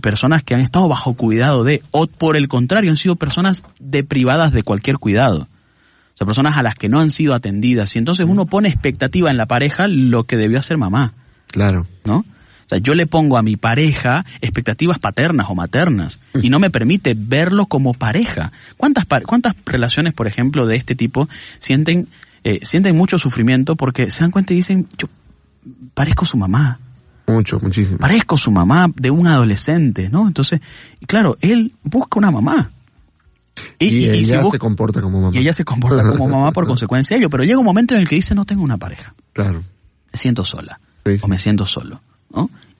personas 0.00 0.42
que 0.42 0.54
han 0.54 0.60
estado 0.60 0.88
bajo 0.88 1.14
cuidado 1.14 1.62
de, 1.62 1.82
o 1.90 2.06
por 2.06 2.36
el 2.36 2.48
contrario, 2.48 2.90
han 2.90 2.96
sido 2.96 3.16
personas 3.16 3.62
deprivadas 3.78 4.52
de 4.52 4.62
cualquier 4.62 4.98
cuidado. 4.98 5.42
O 5.42 6.16
sea, 6.16 6.26
personas 6.26 6.56
a 6.56 6.62
las 6.62 6.74
que 6.74 6.88
no 6.88 7.00
han 7.00 7.10
sido 7.10 7.34
atendidas. 7.34 7.94
Y 7.96 7.98
entonces 7.98 8.26
uno 8.28 8.46
pone 8.46 8.68
expectativa 8.68 9.30
en 9.30 9.36
la 9.36 9.46
pareja 9.46 9.88
lo 9.88 10.24
que 10.24 10.36
debió 10.36 10.58
hacer 10.58 10.78
mamá. 10.78 11.14
Claro. 11.48 11.86
¿No? 12.04 12.24
Sea, 12.70 12.78
yo 12.78 12.94
le 12.94 13.06
pongo 13.06 13.36
a 13.36 13.42
mi 13.42 13.56
pareja 13.56 14.24
expectativas 14.40 14.98
paternas 14.98 15.46
o 15.48 15.54
maternas 15.54 16.20
y 16.40 16.50
no 16.50 16.58
me 16.58 16.70
permite 16.70 17.14
verlo 17.18 17.66
como 17.66 17.94
pareja. 17.94 18.52
¿Cuántas, 18.76 19.06
cuántas 19.26 19.54
relaciones, 19.66 20.14
por 20.14 20.28
ejemplo, 20.28 20.66
de 20.66 20.76
este 20.76 20.94
tipo 20.94 21.28
sienten, 21.58 22.08
eh, 22.44 22.60
sienten 22.62 22.96
mucho 22.96 23.18
sufrimiento 23.18 23.74
porque 23.74 24.10
se 24.10 24.20
dan 24.20 24.30
cuenta 24.30 24.52
y 24.52 24.56
dicen, 24.56 24.86
yo 24.96 25.08
parezco 25.94 26.24
su 26.24 26.36
mamá? 26.36 26.78
Mucho, 27.26 27.58
muchísimo. 27.60 27.98
Parezco 27.98 28.36
su 28.36 28.50
mamá 28.50 28.88
de 28.94 29.10
un 29.10 29.26
adolescente, 29.26 30.08
¿no? 30.08 30.28
Entonces, 30.28 30.60
claro, 31.06 31.36
él 31.40 31.72
busca 31.82 32.18
una 32.18 32.30
mamá. 32.30 32.70
Y, 33.78 34.04
ella 34.06 34.42
se 34.50 34.58
comporta 34.58 35.00
como 35.02 35.20
mamá. 35.20 35.36
Y 35.36 35.38
ella 35.40 35.52
se 35.52 35.64
comporta 35.64 36.02
como 36.08 36.28
mamá 36.28 36.52
por 36.52 36.66
consecuencia 36.68 37.16
de 37.16 37.20
ello, 37.20 37.30
pero 37.30 37.44
llega 37.44 37.58
un 37.58 37.64
momento 37.64 37.94
en 37.94 38.00
el 38.00 38.08
que 38.08 38.14
dice, 38.14 38.34
no 38.34 38.44
tengo 38.44 38.62
una 38.62 38.78
pareja. 38.78 39.14
Claro. 39.32 39.60
Me 40.12 40.18
siento 40.18 40.44
sola. 40.44 40.80
O 41.22 41.28
me 41.28 41.38
siento 41.38 41.66
solo. 41.66 42.00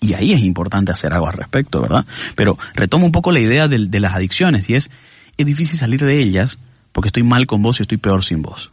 Y 0.01 0.15
ahí 0.15 0.33
es 0.33 0.41
importante 0.41 0.93
hacer 0.93 1.13
algo 1.13 1.29
al 1.29 1.35
respecto, 1.35 1.83
¿verdad? 1.83 2.07
Pero 2.35 2.59
retomo 2.75 3.05
un 3.05 3.13
poco 3.13 3.33
la 3.33 3.41
idea 3.41 3.69
de, 3.69 3.87
de 3.87 4.01
las 4.01 4.15
adicciones 4.15 4.71
y 4.71 4.75
es, 4.75 4.91
es 5.37 5.47
difícil 5.47 5.79
salir 5.79 6.03
de 6.03 6.19
ellas 6.19 6.59
porque 6.93 7.09
estoy 7.09 7.23
mal 7.23 7.47
con 7.47 7.63
vos 7.63 7.79
y 7.79 7.83
estoy 7.83 7.99
peor 7.99 8.25
sin 8.25 8.43
vos. 8.43 8.73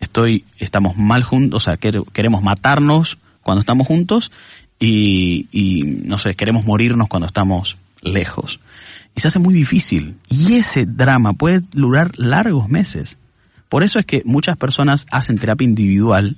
Estoy, 0.00 0.44
estamos 0.58 0.96
mal 0.96 1.22
juntos, 1.22 1.62
o 1.62 1.64
sea, 1.64 1.76
queremos 1.76 2.42
matarnos 2.42 3.18
cuando 3.42 3.60
estamos 3.60 3.86
juntos 3.86 4.32
y, 4.80 5.46
y, 5.52 5.84
no 6.04 6.18
sé, 6.18 6.34
queremos 6.34 6.64
morirnos 6.64 7.08
cuando 7.08 7.26
estamos 7.26 7.76
lejos. 8.00 8.58
Y 9.14 9.20
se 9.20 9.28
hace 9.28 9.38
muy 9.38 9.54
difícil. 9.54 10.16
Y 10.28 10.54
ese 10.54 10.86
drama 10.86 11.34
puede 11.34 11.62
durar 11.70 12.18
largos 12.18 12.68
meses. 12.68 13.16
Por 13.68 13.84
eso 13.84 13.98
es 13.98 14.06
que 14.06 14.22
muchas 14.24 14.56
personas 14.56 15.06
hacen 15.10 15.38
terapia 15.38 15.66
individual 15.66 16.36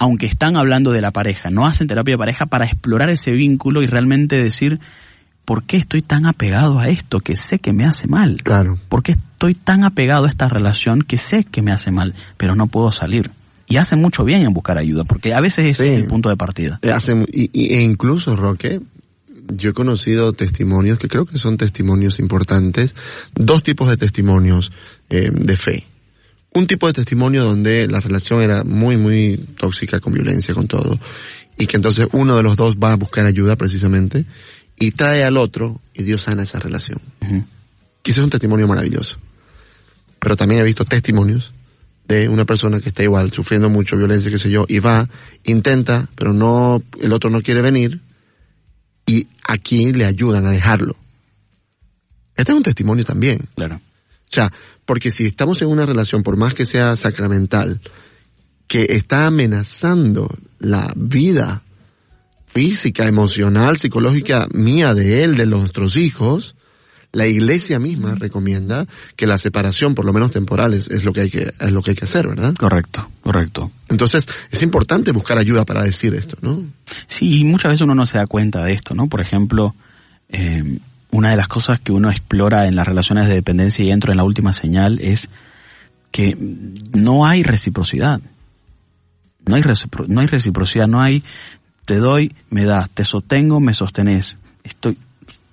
aunque 0.00 0.24
están 0.24 0.56
hablando 0.56 0.92
de 0.92 1.02
la 1.02 1.10
pareja, 1.12 1.50
no 1.50 1.66
hacen 1.66 1.86
terapia 1.86 2.14
de 2.14 2.18
pareja 2.18 2.46
para 2.46 2.64
explorar 2.64 3.10
ese 3.10 3.32
vínculo 3.32 3.82
y 3.82 3.86
realmente 3.86 4.42
decir, 4.42 4.80
¿por 5.44 5.62
qué 5.64 5.76
estoy 5.76 6.00
tan 6.00 6.24
apegado 6.24 6.78
a 6.78 6.88
esto 6.88 7.20
que 7.20 7.36
sé 7.36 7.58
que 7.58 7.74
me 7.74 7.84
hace 7.84 8.08
mal? 8.08 8.42
Claro. 8.42 8.78
¿Por 8.88 9.02
qué 9.02 9.12
estoy 9.12 9.54
tan 9.54 9.84
apegado 9.84 10.24
a 10.24 10.30
esta 10.30 10.48
relación 10.48 11.02
que 11.02 11.18
sé 11.18 11.44
que 11.44 11.60
me 11.60 11.70
hace 11.70 11.90
mal, 11.90 12.14
pero 12.38 12.56
no 12.56 12.66
puedo 12.66 12.90
salir? 12.90 13.30
Y 13.68 13.76
hace 13.76 13.94
mucho 13.94 14.24
bien 14.24 14.40
en 14.42 14.54
buscar 14.54 14.78
ayuda, 14.78 15.04
porque 15.04 15.34
a 15.34 15.40
veces 15.40 15.66
ese 15.66 15.92
es 15.92 15.98
el 16.00 16.06
punto 16.06 16.30
de 16.30 16.36
partida. 16.38 16.78
Eh, 16.80 16.90
Hace, 16.90 17.14
y- 17.30 17.74
e 17.74 17.82
incluso, 17.82 18.34
Roque, 18.36 18.80
yo 19.54 19.70
he 19.70 19.74
conocido 19.74 20.32
testimonios 20.32 20.98
que 20.98 21.08
creo 21.08 21.26
que 21.26 21.36
son 21.36 21.58
testimonios 21.58 22.20
importantes, 22.20 22.96
dos 23.34 23.62
tipos 23.62 23.90
de 23.90 23.98
testimonios 23.98 24.72
eh, 25.10 25.30
de 25.30 25.56
fe. 25.58 25.84
Un 26.52 26.66
tipo 26.66 26.86
de 26.88 26.92
testimonio 26.92 27.44
donde 27.44 27.86
la 27.86 28.00
relación 28.00 28.42
era 28.42 28.64
muy, 28.64 28.96
muy 28.96 29.36
tóxica, 29.56 30.00
con 30.00 30.12
violencia, 30.12 30.54
con 30.54 30.66
todo, 30.66 30.98
y 31.56 31.66
que 31.66 31.76
entonces 31.76 32.08
uno 32.12 32.36
de 32.36 32.42
los 32.42 32.56
dos 32.56 32.76
va 32.76 32.92
a 32.92 32.96
buscar 32.96 33.26
ayuda 33.26 33.56
precisamente, 33.56 34.24
y 34.78 34.92
trae 34.92 35.24
al 35.24 35.36
otro, 35.36 35.80
y 35.94 36.02
Dios 36.02 36.22
sana 36.22 36.42
esa 36.42 36.58
relación. 36.58 37.00
Ujú. 37.20 37.44
Quizás 38.02 38.18
es 38.18 38.24
un 38.24 38.30
testimonio 38.30 38.66
maravilloso. 38.66 39.18
Pero 40.18 40.36
también 40.36 40.60
he 40.60 40.64
visto 40.64 40.84
testimonios 40.84 41.52
de 42.08 42.28
una 42.28 42.44
persona 42.44 42.80
que 42.80 42.88
está 42.88 43.04
igual, 43.04 43.32
sufriendo 43.32 43.68
mucho 43.68 43.96
violencia, 43.96 44.30
qué 44.30 44.38
sé 44.38 44.50
yo, 44.50 44.64
y 44.68 44.80
va, 44.80 45.08
intenta, 45.44 46.08
pero 46.16 46.32
no, 46.32 46.82
el 47.00 47.12
otro 47.12 47.30
no 47.30 47.42
quiere 47.42 47.60
venir, 47.60 48.00
y 49.06 49.28
aquí 49.46 49.92
le 49.92 50.04
ayudan 50.04 50.46
a 50.46 50.50
dejarlo. 50.50 50.96
Este 52.34 52.52
es 52.52 52.56
un 52.56 52.62
testimonio 52.64 53.04
también. 53.04 53.38
Claro. 53.54 53.80
O 54.30 54.32
sea, 54.32 54.52
porque 54.84 55.10
si 55.10 55.26
estamos 55.26 55.60
en 55.60 55.68
una 55.68 55.86
relación, 55.86 56.22
por 56.22 56.36
más 56.36 56.54
que 56.54 56.64
sea 56.64 56.94
sacramental, 56.94 57.80
que 58.68 58.86
está 58.90 59.26
amenazando 59.26 60.32
la 60.60 60.92
vida 60.94 61.64
física, 62.46 63.04
emocional, 63.04 63.78
psicológica 63.78 64.46
mía, 64.52 64.94
de 64.94 65.24
él, 65.24 65.36
de 65.36 65.46
nuestros 65.46 65.96
hijos, 65.96 66.54
la 67.10 67.26
iglesia 67.26 67.80
misma 67.80 68.14
recomienda 68.14 68.86
que 69.16 69.26
la 69.26 69.38
separación, 69.38 69.96
por 69.96 70.04
lo 70.04 70.12
menos 70.12 70.30
temporal, 70.30 70.74
es, 70.74 70.88
es 70.88 71.04
lo 71.04 71.12
que 71.12 71.22
hay 71.22 71.30
que, 71.30 71.52
es 71.58 71.72
lo 71.72 71.82
que 71.82 71.90
hay 71.90 71.96
que 71.96 72.04
hacer, 72.04 72.28
¿verdad? 72.28 72.54
Correcto, 72.54 73.10
correcto. 73.22 73.72
Entonces, 73.88 74.28
es 74.52 74.62
importante 74.62 75.10
buscar 75.10 75.38
ayuda 75.38 75.64
para 75.64 75.82
decir 75.82 76.14
esto, 76.14 76.36
¿no? 76.40 76.64
Sí, 77.08 77.40
y 77.40 77.44
muchas 77.44 77.70
veces 77.70 77.82
uno 77.82 77.96
no 77.96 78.06
se 78.06 78.18
da 78.18 78.28
cuenta 78.28 78.62
de 78.62 78.74
esto, 78.74 78.94
¿no? 78.94 79.08
Por 79.08 79.20
ejemplo, 79.20 79.74
eh, 80.28 80.78
una 81.12 81.30
de 81.30 81.36
las 81.36 81.48
cosas 81.48 81.80
que 81.80 81.92
uno 81.92 82.10
explora 82.10 82.66
en 82.66 82.76
las 82.76 82.86
relaciones 82.86 83.26
de 83.26 83.34
dependencia 83.34 83.84
y 83.84 83.90
entro 83.90 84.12
en 84.12 84.18
la 84.18 84.24
última 84.24 84.52
señal 84.52 84.98
es 85.00 85.28
que 86.10 86.36
no 86.92 87.26
hay 87.26 87.42
reciprocidad. 87.42 88.20
No 89.46 89.56
hay, 89.56 89.62
reciprocidad, 90.26 90.86
no 90.86 91.00
hay 91.00 91.24
te 91.86 91.96
doy, 91.96 92.32
me 92.50 92.64
das, 92.64 92.90
te 92.90 93.04
sostengo, 93.04 93.58
me 93.58 93.74
sostenés. 93.74 94.36
Estoy, 94.62 94.96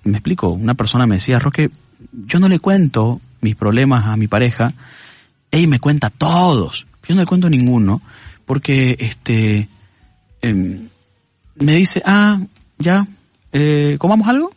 me 0.04 0.18
explico, 0.18 0.50
una 0.50 0.74
persona 0.74 1.06
me 1.06 1.16
decía, 1.16 1.38
Roque, 1.38 1.70
yo 2.12 2.38
no 2.38 2.48
le 2.48 2.60
cuento 2.60 3.20
mis 3.40 3.56
problemas 3.56 4.06
a 4.06 4.16
mi 4.16 4.28
pareja, 4.28 4.74
ella 5.50 5.66
me 5.66 5.80
cuenta 5.80 6.10
todos, 6.10 6.86
yo 7.08 7.14
no 7.14 7.22
le 7.22 7.26
cuento 7.26 7.50
ninguno, 7.50 8.02
porque 8.44 8.96
este, 9.00 9.68
em, 10.42 10.88
me 11.56 11.74
dice, 11.74 12.02
ah, 12.04 12.38
ya, 12.78 13.06
eh, 13.52 13.96
¿comamos 13.98 14.28
algo? 14.28 14.52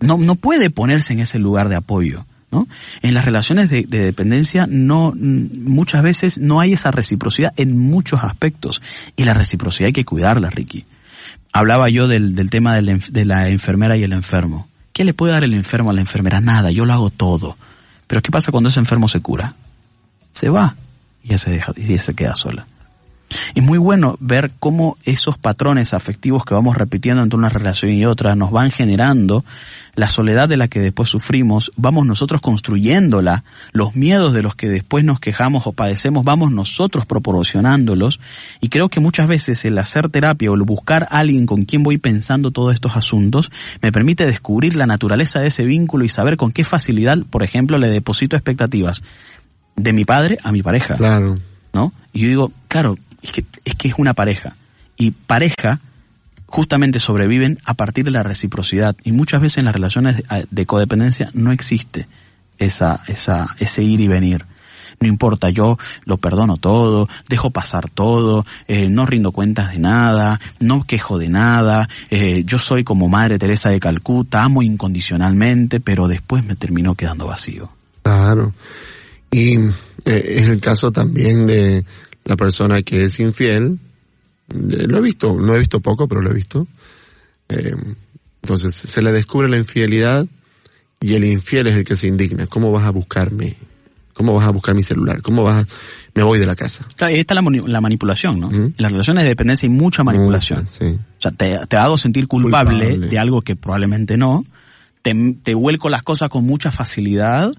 No, 0.00 0.18
no 0.18 0.34
puede 0.36 0.70
ponerse 0.70 1.12
en 1.12 1.20
ese 1.20 1.38
lugar 1.38 1.68
de 1.68 1.76
apoyo, 1.76 2.26
¿no? 2.50 2.68
En 3.02 3.14
las 3.14 3.24
relaciones 3.24 3.68
de, 3.70 3.82
de 3.82 4.00
dependencia 4.00 4.66
no, 4.68 5.12
mm, 5.14 5.64
muchas 5.64 6.02
veces 6.02 6.38
no 6.38 6.60
hay 6.60 6.72
esa 6.72 6.90
reciprocidad 6.90 7.52
en 7.56 7.78
muchos 7.78 8.22
aspectos. 8.22 8.82
Y 9.16 9.24
la 9.24 9.34
reciprocidad 9.34 9.86
hay 9.86 9.92
que 9.92 10.04
cuidarla, 10.04 10.50
Ricky. 10.50 10.84
Hablaba 11.52 11.88
yo 11.88 12.08
del, 12.08 12.34
del 12.34 12.50
tema 12.50 12.76
de 12.80 13.24
la 13.24 13.48
enfermera 13.48 13.96
y 13.96 14.02
el 14.02 14.12
enfermo. 14.12 14.68
¿Qué 14.92 15.04
le 15.04 15.14
puede 15.14 15.32
dar 15.32 15.44
el 15.44 15.54
enfermo 15.54 15.90
a 15.90 15.92
la 15.92 16.00
enfermera? 16.00 16.40
Nada, 16.40 16.70
yo 16.70 16.84
lo 16.84 16.92
hago 16.92 17.10
todo. 17.10 17.56
Pero 18.08 18.20
¿qué 18.20 18.30
pasa 18.30 18.50
cuando 18.50 18.68
ese 18.68 18.80
enfermo 18.80 19.06
se 19.06 19.20
cura? 19.20 19.54
Se 20.32 20.48
va 20.48 20.74
y 21.22 21.28
ya 21.28 21.38
se 21.38 21.60
y 21.76 21.98
se 21.98 22.14
queda 22.14 22.34
sola. 22.34 22.66
Es 23.54 23.62
muy 23.62 23.78
bueno 23.78 24.16
ver 24.20 24.52
cómo 24.58 24.96
esos 25.04 25.36
patrones 25.38 25.94
afectivos 25.94 26.44
que 26.44 26.54
vamos 26.54 26.76
repitiendo 26.76 27.22
entre 27.22 27.38
una 27.38 27.48
relación 27.48 27.92
y 27.92 28.06
otra 28.06 28.34
nos 28.34 28.50
van 28.50 28.70
generando 28.70 29.44
la 29.94 30.08
soledad 30.08 30.48
de 30.48 30.56
la 30.56 30.68
que 30.68 30.80
después 30.80 31.08
sufrimos, 31.08 31.72
vamos 31.76 32.06
nosotros 32.06 32.40
construyéndola, 32.40 33.44
los 33.72 33.96
miedos 33.96 34.32
de 34.32 34.42
los 34.42 34.54
que 34.54 34.68
después 34.68 35.04
nos 35.04 35.18
quejamos 35.18 35.66
o 35.66 35.72
padecemos, 35.72 36.24
vamos 36.24 36.52
nosotros 36.52 37.04
proporcionándolos 37.04 38.20
y 38.60 38.68
creo 38.68 38.88
que 38.88 39.00
muchas 39.00 39.26
veces 39.26 39.64
el 39.64 39.76
hacer 39.78 40.08
terapia 40.08 40.50
o 40.52 40.54
el 40.54 40.62
buscar 40.62 41.08
a 41.10 41.18
alguien 41.18 41.46
con 41.46 41.64
quien 41.64 41.82
voy 41.82 41.98
pensando 41.98 42.52
todos 42.52 42.74
estos 42.74 42.96
asuntos 42.96 43.50
me 43.82 43.90
permite 43.90 44.24
descubrir 44.24 44.76
la 44.76 44.86
naturaleza 44.86 45.40
de 45.40 45.48
ese 45.48 45.64
vínculo 45.64 46.04
y 46.04 46.08
saber 46.08 46.36
con 46.36 46.52
qué 46.52 46.62
facilidad, 46.62 47.18
por 47.28 47.42
ejemplo, 47.42 47.76
le 47.76 47.88
deposito 47.88 48.36
expectativas 48.36 49.02
de 49.74 49.92
mi 49.92 50.04
padre 50.04 50.38
a 50.42 50.52
mi 50.52 50.62
pareja. 50.62 50.94
Claro. 50.94 51.36
¿no? 51.72 51.92
Y 52.12 52.20
yo 52.20 52.28
digo, 52.28 52.52
claro, 52.68 52.96
es 53.28 53.32
que, 53.32 53.44
es 53.64 53.74
que 53.74 53.88
es 53.88 53.94
una 53.98 54.14
pareja. 54.14 54.56
Y 54.96 55.12
pareja 55.12 55.80
justamente 56.46 56.98
sobreviven 56.98 57.58
a 57.64 57.74
partir 57.74 58.04
de 58.04 58.10
la 58.10 58.22
reciprocidad. 58.22 58.96
Y 59.04 59.12
muchas 59.12 59.40
veces 59.40 59.58
en 59.58 59.66
las 59.66 59.74
relaciones 59.74 60.16
de, 60.16 60.46
de 60.50 60.66
codependencia 60.66 61.30
no 61.34 61.52
existe 61.52 62.08
esa, 62.58 63.02
esa, 63.06 63.54
ese 63.58 63.82
ir 63.82 64.00
y 64.00 64.08
venir. 64.08 64.44
No 65.00 65.06
importa, 65.06 65.50
yo 65.50 65.78
lo 66.04 66.16
perdono 66.16 66.56
todo, 66.56 67.06
dejo 67.28 67.50
pasar 67.50 67.88
todo, 67.88 68.44
eh, 68.66 68.88
no 68.88 69.06
rindo 69.06 69.30
cuentas 69.30 69.70
de 69.72 69.78
nada, 69.78 70.40
no 70.58 70.82
quejo 70.84 71.18
de 71.18 71.28
nada, 71.28 71.88
eh, 72.10 72.42
yo 72.44 72.58
soy 72.58 72.82
como 72.82 73.08
Madre 73.08 73.38
Teresa 73.38 73.70
de 73.70 73.78
Calcuta, 73.78 74.42
amo 74.42 74.60
incondicionalmente, 74.62 75.78
pero 75.78 76.08
después 76.08 76.44
me 76.44 76.56
terminó 76.56 76.96
quedando 76.96 77.26
vacío. 77.26 77.70
Claro. 78.02 78.52
Y 79.30 79.58
eh, 79.58 79.70
es 80.04 80.48
el 80.48 80.60
caso 80.60 80.90
también 80.90 81.46
de 81.46 81.84
la 82.28 82.36
persona 82.36 82.82
que 82.82 83.04
es 83.04 83.18
infiel. 83.20 83.78
Eh, 84.50 84.86
lo 84.86 84.98
he 84.98 85.00
visto, 85.00 85.34
no 85.40 85.54
he 85.54 85.58
visto 85.58 85.80
poco, 85.80 86.06
pero 86.06 86.20
lo 86.22 86.30
he 86.30 86.34
visto. 86.34 86.66
Eh, 87.48 87.74
entonces 88.42 88.74
se 88.74 89.02
le 89.02 89.10
descubre 89.12 89.48
la 89.48 89.56
infidelidad 89.58 90.26
y 91.00 91.14
el 91.14 91.24
infiel 91.24 91.66
es 91.68 91.74
el 91.74 91.84
que 91.84 91.96
se 91.96 92.06
indigna. 92.06 92.46
¿Cómo 92.46 92.70
vas 92.70 92.84
a 92.84 92.90
buscarme? 92.90 93.56
¿Cómo 94.12 94.34
vas 94.34 94.46
a 94.46 94.50
buscar 94.50 94.74
mi 94.74 94.82
celular? 94.82 95.22
¿Cómo 95.22 95.42
vas 95.42 95.64
a... 95.64 95.66
Me 96.14 96.22
voy 96.24 96.38
de 96.38 96.46
la 96.46 96.56
casa. 96.56 96.84
Ahí 97.00 97.20
está 97.20 97.34
la, 97.34 97.42
la 97.66 97.80
manipulación, 97.80 98.40
¿no? 98.40 98.50
En 98.50 98.74
las 98.76 98.90
relaciones 98.90 99.22
de 99.22 99.28
dependencia 99.28 99.68
hay 99.68 99.72
mucha 99.74 100.02
manipulación. 100.02 100.60
Mucha, 100.60 100.70
Sí. 100.72 100.84
O 100.86 101.20
sea, 101.20 101.30
te, 101.30 101.58
te 101.68 101.76
hago 101.76 101.96
sentir 101.96 102.26
culpable, 102.26 102.84
Culpable. 102.86 103.08
de 103.08 103.18
algo 103.18 103.42
que 103.42 103.54
probablemente 103.56 104.16
no. 104.16 104.44
Te, 105.02 105.14
te 105.44 105.54
vuelco 105.54 105.88
las 105.88 106.02
cosas 106.02 106.28
con 106.28 106.44
mucha 106.44 106.72
facilidad. 106.72 107.52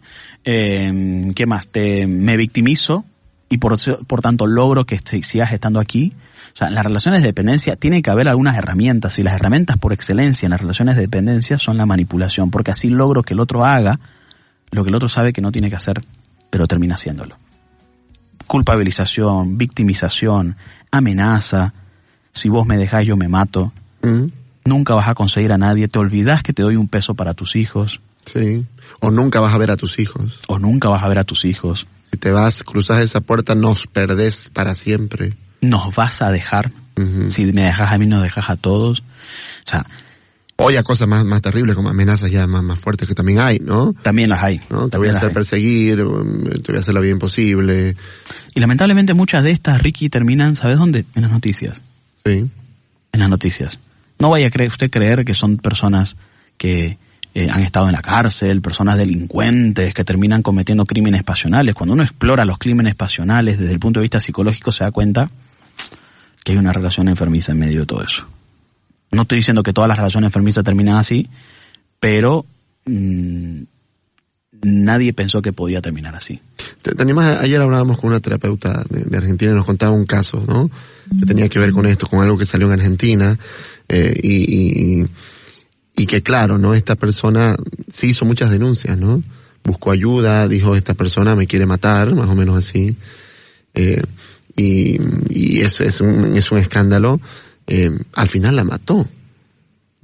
Eh, 0.44 1.32
¿Qué 1.34 1.46
más? 1.46 1.68
Te, 1.68 2.06
me 2.08 2.36
victimizo 2.36 3.06
y 3.50 3.58
por, 3.58 3.76
tanto 4.22 4.46
logro 4.48 4.86
que 4.86 4.96
este- 4.96 5.24
sigas 5.24 5.52
estando 5.52 5.80
aquí. 5.80 6.14
O 6.54 6.58
sea, 6.58 6.68
en 6.68 6.76
las 6.76 6.84
relaciones 6.86 7.22
de 7.22 7.28
dependencia 7.28 7.76
tiene 7.76 8.02
que 8.02 8.10
haber 8.10 8.28
algunas 8.28 8.56
herramientas 8.58 9.18
y 9.20 9.24
las 9.24 9.34
herramientas 9.36 9.78
por 9.78 9.94
excelencia 9.94 10.46
en 10.46 10.52
las 10.52 10.62
relaciones 10.62 10.96
de 10.96 11.02
dependencia 11.02 11.58
son 11.58 11.78
la 11.78 11.86
manipulación, 11.86 12.52
porque 12.52 12.72
así 12.72 12.90
logro 12.90 13.24
que 13.24 13.34
el 13.34 13.40
otro 13.40 13.66
haga 13.66 14.00
lo 14.72 14.84
que 14.84 14.90
el 14.90 14.96
otro 14.96 15.10
sabe 15.10 15.34
que 15.34 15.42
no 15.42 15.52
tiene 15.52 15.70
que 15.70 15.76
hacer, 15.76 16.02
pero 16.50 16.68
termina 16.68 16.96
haciéndolo. 16.96 17.38
Culpabilización, 18.48 19.58
victimización, 19.58 20.56
amenaza, 20.92 21.74
si 22.34 22.50
vos 22.50 22.66
me 22.66 22.78
dejás 22.78 23.06
yo 23.06 23.16
me 23.18 23.28
mato, 23.28 23.74
Mm, 24.02 24.28
nunca 24.64 24.94
vas 24.94 25.10
a 25.10 25.14
conseguir 25.14 25.52
a 25.52 25.58
nadie, 25.58 25.90
te 25.90 26.00
olvidás 26.00 26.42
que 26.42 26.54
te 26.54 26.64
doy 26.64 26.78
un 26.78 26.88
peso 26.88 27.16
para 27.16 27.34
tus 27.34 27.56
hijos, 27.58 28.00
Sí. 28.26 28.66
O 29.00 29.10
nunca 29.12 29.40
vas 29.40 29.54
a 29.56 29.58
ver 29.58 29.72
a 29.72 29.78
tus 29.78 29.98
hijos. 30.00 30.42
o 30.48 30.60
nunca 30.60 30.88
vas 30.90 31.04
a 31.04 31.08
ver 31.08 31.18
a 31.20 31.24
tus 31.24 31.46
hijos, 31.46 31.88
Si 32.12 32.18
te 32.18 32.32
vas, 32.32 32.64
cruzas 32.64 33.02
esa 33.02 33.22
puerta, 33.22 33.56
nos 33.56 33.88
perdés 33.88 34.50
para 34.52 34.74
siempre. 34.74 35.36
nos 35.62 35.96
vas 35.96 36.22
a 36.22 36.32
dejar, 36.32 36.72
si 37.30 37.46
me 37.46 37.64
dejas 37.64 37.92
a 37.92 37.98
mí, 37.98 38.06
nos 38.06 38.24
dejas 38.24 38.50
a 38.50 38.56
todos. 38.56 39.00
O 39.00 39.70
sea, 39.70 39.86
Hoy 40.62 40.76
a 40.76 40.84
cosas 40.84 41.08
más, 41.08 41.24
más 41.24 41.42
terribles, 41.42 41.74
como 41.74 41.88
amenazas 41.88 42.30
ya 42.30 42.46
más, 42.46 42.62
más 42.62 42.78
fuertes 42.78 43.08
que 43.08 43.16
también 43.16 43.40
hay, 43.40 43.60
¿no? 43.60 43.94
también 43.94 44.28
las 44.28 44.44
hay. 44.44 44.60
¿no? 44.70 44.90
Te 44.90 44.98
voy 44.98 45.08
a 45.08 45.14
hacer 45.14 45.32
perseguir, 45.32 46.02
um, 46.02 46.44
te 46.44 46.74
voy 46.74 46.76
a 46.76 46.80
hacer 46.82 46.94
lo 46.94 47.00
bien 47.00 47.18
posible. 47.18 47.96
Y 48.54 48.60
lamentablemente 48.60 49.14
muchas 49.14 49.42
de 49.44 49.52
estas, 49.52 49.82
Ricky, 49.82 50.10
terminan, 50.10 50.58
¿sabes 50.58 50.78
dónde? 50.78 51.06
En 51.16 51.22
las 51.22 51.32
noticias. 51.32 51.82
Sí. 52.26 52.46
En 53.14 53.20
las 53.20 53.30
noticias. 53.30 53.80
No 54.20 54.30
vaya 54.30 54.48
a 54.48 54.50
creer, 54.50 54.70
usted 54.70 54.92
creer 54.92 55.24
que 55.24 55.34
son 55.34 55.56
personas 55.60 56.18
que 56.58 56.98
eh, 57.34 57.48
han 57.52 57.62
estado 57.62 57.86
en 57.88 57.94
la 57.94 58.02
cárcel, 58.02 58.62
personas 58.62 58.98
delincuentes 58.98 59.94
que 59.94 60.04
terminan 60.04 60.42
cometiendo 60.42 60.86
crímenes 60.86 61.24
pasionales. 61.24 61.76
Cuando 61.76 61.94
uno 61.94 62.04
explora 62.04 62.46
los 62.46 62.58
crímenes 62.58 62.96
pasionales 62.96 63.60
desde 63.60 63.74
el 63.74 63.80
punto 63.80 64.00
de 64.00 64.04
vista 64.04 64.20
psicológico 64.20 64.72
se 64.72 64.84
da 64.84 64.92
cuenta 64.92 65.30
que 66.44 66.54
hay 66.54 66.58
una 66.58 66.72
relación 66.74 67.08
enfermiza 67.08 67.52
en 67.52 67.60
medio 67.60 67.82
de 67.82 67.86
todo 67.86 68.04
eso. 68.04 68.26
No 69.12 69.24
estoy 69.24 69.38
diciendo 69.40 69.64
que 69.64 69.74
todas 69.74 69.88
las 69.88 69.98
relaciones 69.98 70.28
enfermizas 70.30 70.64
terminan 70.64 70.98
así, 70.98 71.30
pero 72.00 72.46
mm, 72.86 73.62
nadie 74.62 75.14
pensó 75.14 75.42
que 75.42 75.54
podía 75.54 75.82
terminar 75.82 76.16
así. 76.16 76.42
Te, 76.82 76.92
te 76.92 77.02
animas 77.04 77.26
a- 77.38 77.42
ayer 77.42 77.62
hablábamos 77.62 77.98
con 77.98 78.10
una 78.12 78.20
terapeuta 78.20 78.84
de, 78.90 79.04
de 79.04 79.18
Argentina 79.18 79.52
y 79.52 79.56
nos 79.56 79.66
contaba 79.66 79.92
un 79.96 80.06
caso, 80.06 80.44
¿no? 80.48 80.70
Que 81.20 81.26
tenía 81.26 81.50
que 81.50 81.60
ver 81.60 81.72
con 81.72 81.86
esto, 81.86 82.08
con 82.08 82.22
algo 82.22 82.38
que 82.38 82.46
salió 82.46 82.68
en 82.68 82.74
Argentina, 82.74 83.38
eh, 83.88 84.14
y, 84.22 85.02
y, 85.02 85.06
y 86.00 86.06
que 86.06 86.24
claro, 86.24 86.58
¿no? 86.58 86.74
Esta 86.74 86.96
persona 86.96 87.58
sí 87.90 88.12
hizo 88.12 88.24
muchas 88.24 88.50
denuncias, 88.50 88.98
¿no? 88.98 89.22
Buscó 89.66 89.92
ayuda, 89.92 90.48
dijo 90.48 90.78
esta 90.78 90.94
persona 90.94 91.36
me 91.36 91.46
quiere 91.46 91.66
matar, 91.66 92.16
más 92.16 92.30
o 92.30 92.36
menos 92.36 92.58
así. 92.58 92.96
Eh, 93.74 94.02
y, 94.56 95.60
es, 95.60 95.82
es 95.82 96.00
un, 96.00 96.38
es 96.38 96.54
un 96.54 96.58
escándalo. 96.58 97.20
Eh, 97.68 97.92
al 98.14 98.30
final 98.30 98.56
la 98.56 98.64
mató. 98.64 99.10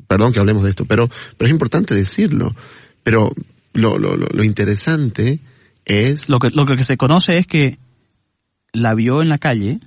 Perdón 0.05 0.33
que 0.33 0.39
hablemos 0.39 0.65
de 0.65 0.71
esto, 0.71 0.83
pero, 0.83 1.09
pero 1.37 1.47
es 1.47 1.51
importante 1.53 1.95
decirlo. 1.95 2.53
Pero 3.01 3.33
lo, 3.71 3.97
lo, 3.97 4.17
lo, 4.17 4.27
lo 4.27 4.43
interesante 4.43 5.39
es 5.85 6.27
Lo 6.27 6.39
que, 6.39 6.49
lo 6.49 6.65
que 6.65 6.83
se 6.83 6.97
conoce 6.97 7.37
es 7.37 7.47
que 7.47 7.79
la 8.73 8.93
vio 8.95 9.21
en 9.21 9.29
la 9.29 9.37
calle 9.37 9.79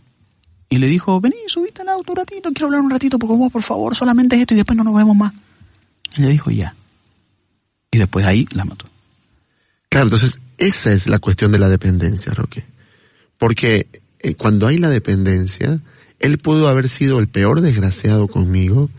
y 0.70 0.78
le 0.78 0.86
dijo, 0.86 1.20
vení, 1.20 1.36
subite 1.48 1.82
al 1.82 1.90
auto 1.90 2.12
un 2.12 2.16
ratito, 2.16 2.48
quiero 2.54 2.68
hablar 2.68 2.80
un 2.80 2.90
ratito 2.90 3.18
por 3.18 3.36
vos, 3.36 3.52
por 3.52 3.62
favor, 3.62 3.94
solamente 3.94 4.40
esto 4.40 4.54
y 4.54 4.56
después 4.56 4.74
no 4.74 4.84
nos 4.84 4.94
vemos 4.94 5.14
más. 5.14 5.34
Y 6.16 6.22
le 6.22 6.30
dijo, 6.30 6.50
ya. 6.50 6.74
Y 7.90 7.98
después 7.98 8.26
ahí 8.26 8.46
la 8.52 8.64
mató. 8.64 8.86
Claro, 9.88 10.06
entonces 10.06 10.40
esa 10.58 10.92
es 10.92 11.06
la 11.06 11.18
cuestión 11.18 11.52
de 11.52 11.58
la 11.58 11.68
dependencia, 11.68 12.32
Roque. 12.34 12.64
Porque 13.38 13.86
eh, 14.20 14.34
cuando 14.34 14.66
hay 14.66 14.78
la 14.78 14.90
dependencia, 14.90 15.80
él 16.18 16.38
pudo 16.38 16.68
haber 16.68 16.88
sido 16.88 17.18
el 17.18 17.28
peor 17.28 17.60
desgraciado 17.60 18.28
conmigo. 18.28 18.90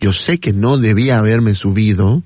Yo 0.00 0.12
sé 0.12 0.38
que 0.38 0.52
no 0.52 0.78
debía 0.78 1.18
haberme 1.18 1.54
subido, 1.54 2.22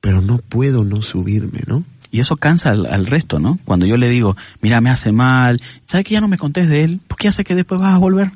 pero 0.00 0.20
no 0.20 0.38
puedo 0.38 0.84
no 0.84 1.02
subirme, 1.02 1.60
¿no? 1.66 1.84
Y 2.10 2.20
eso 2.20 2.36
cansa 2.36 2.70
al, 2.70 2.86
al 2.86 3.06
resto, 3.06 3.38
¿no? 3.38 3.58
Cuando 3.64 3.86
yo 3.86 3.96
le 3.96 4.08
digo, 4.08 4.36
mira, 4.60 4.80
me 4.80 4.90
hace 4.90 5.12
mal, 5.12 5.60
¿sabes 5.86 6.06
que 6.06 6.14
ya 6.14 6.20
no 6.20 6.28
me 6.28 6.38
contés 6.38 6.68
de 6.68 6.82
él? 6.82 7.00
Porque 7.06 7.24
ya 7.24 7.32
sé 7.32 7.44
que 7.44 7.54
después 7.54 7.80
vas 7.80 7.94
a 7.94 7.98
volver. 7.98 8.32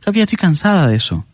¿Sabes 0.00 0.14
que 0.14 0.18
ya 0.18 0.24
estoy 0.24 0.38
cansada 0.38 0.88
de 0.88 0.96
eso? 0.96 1.24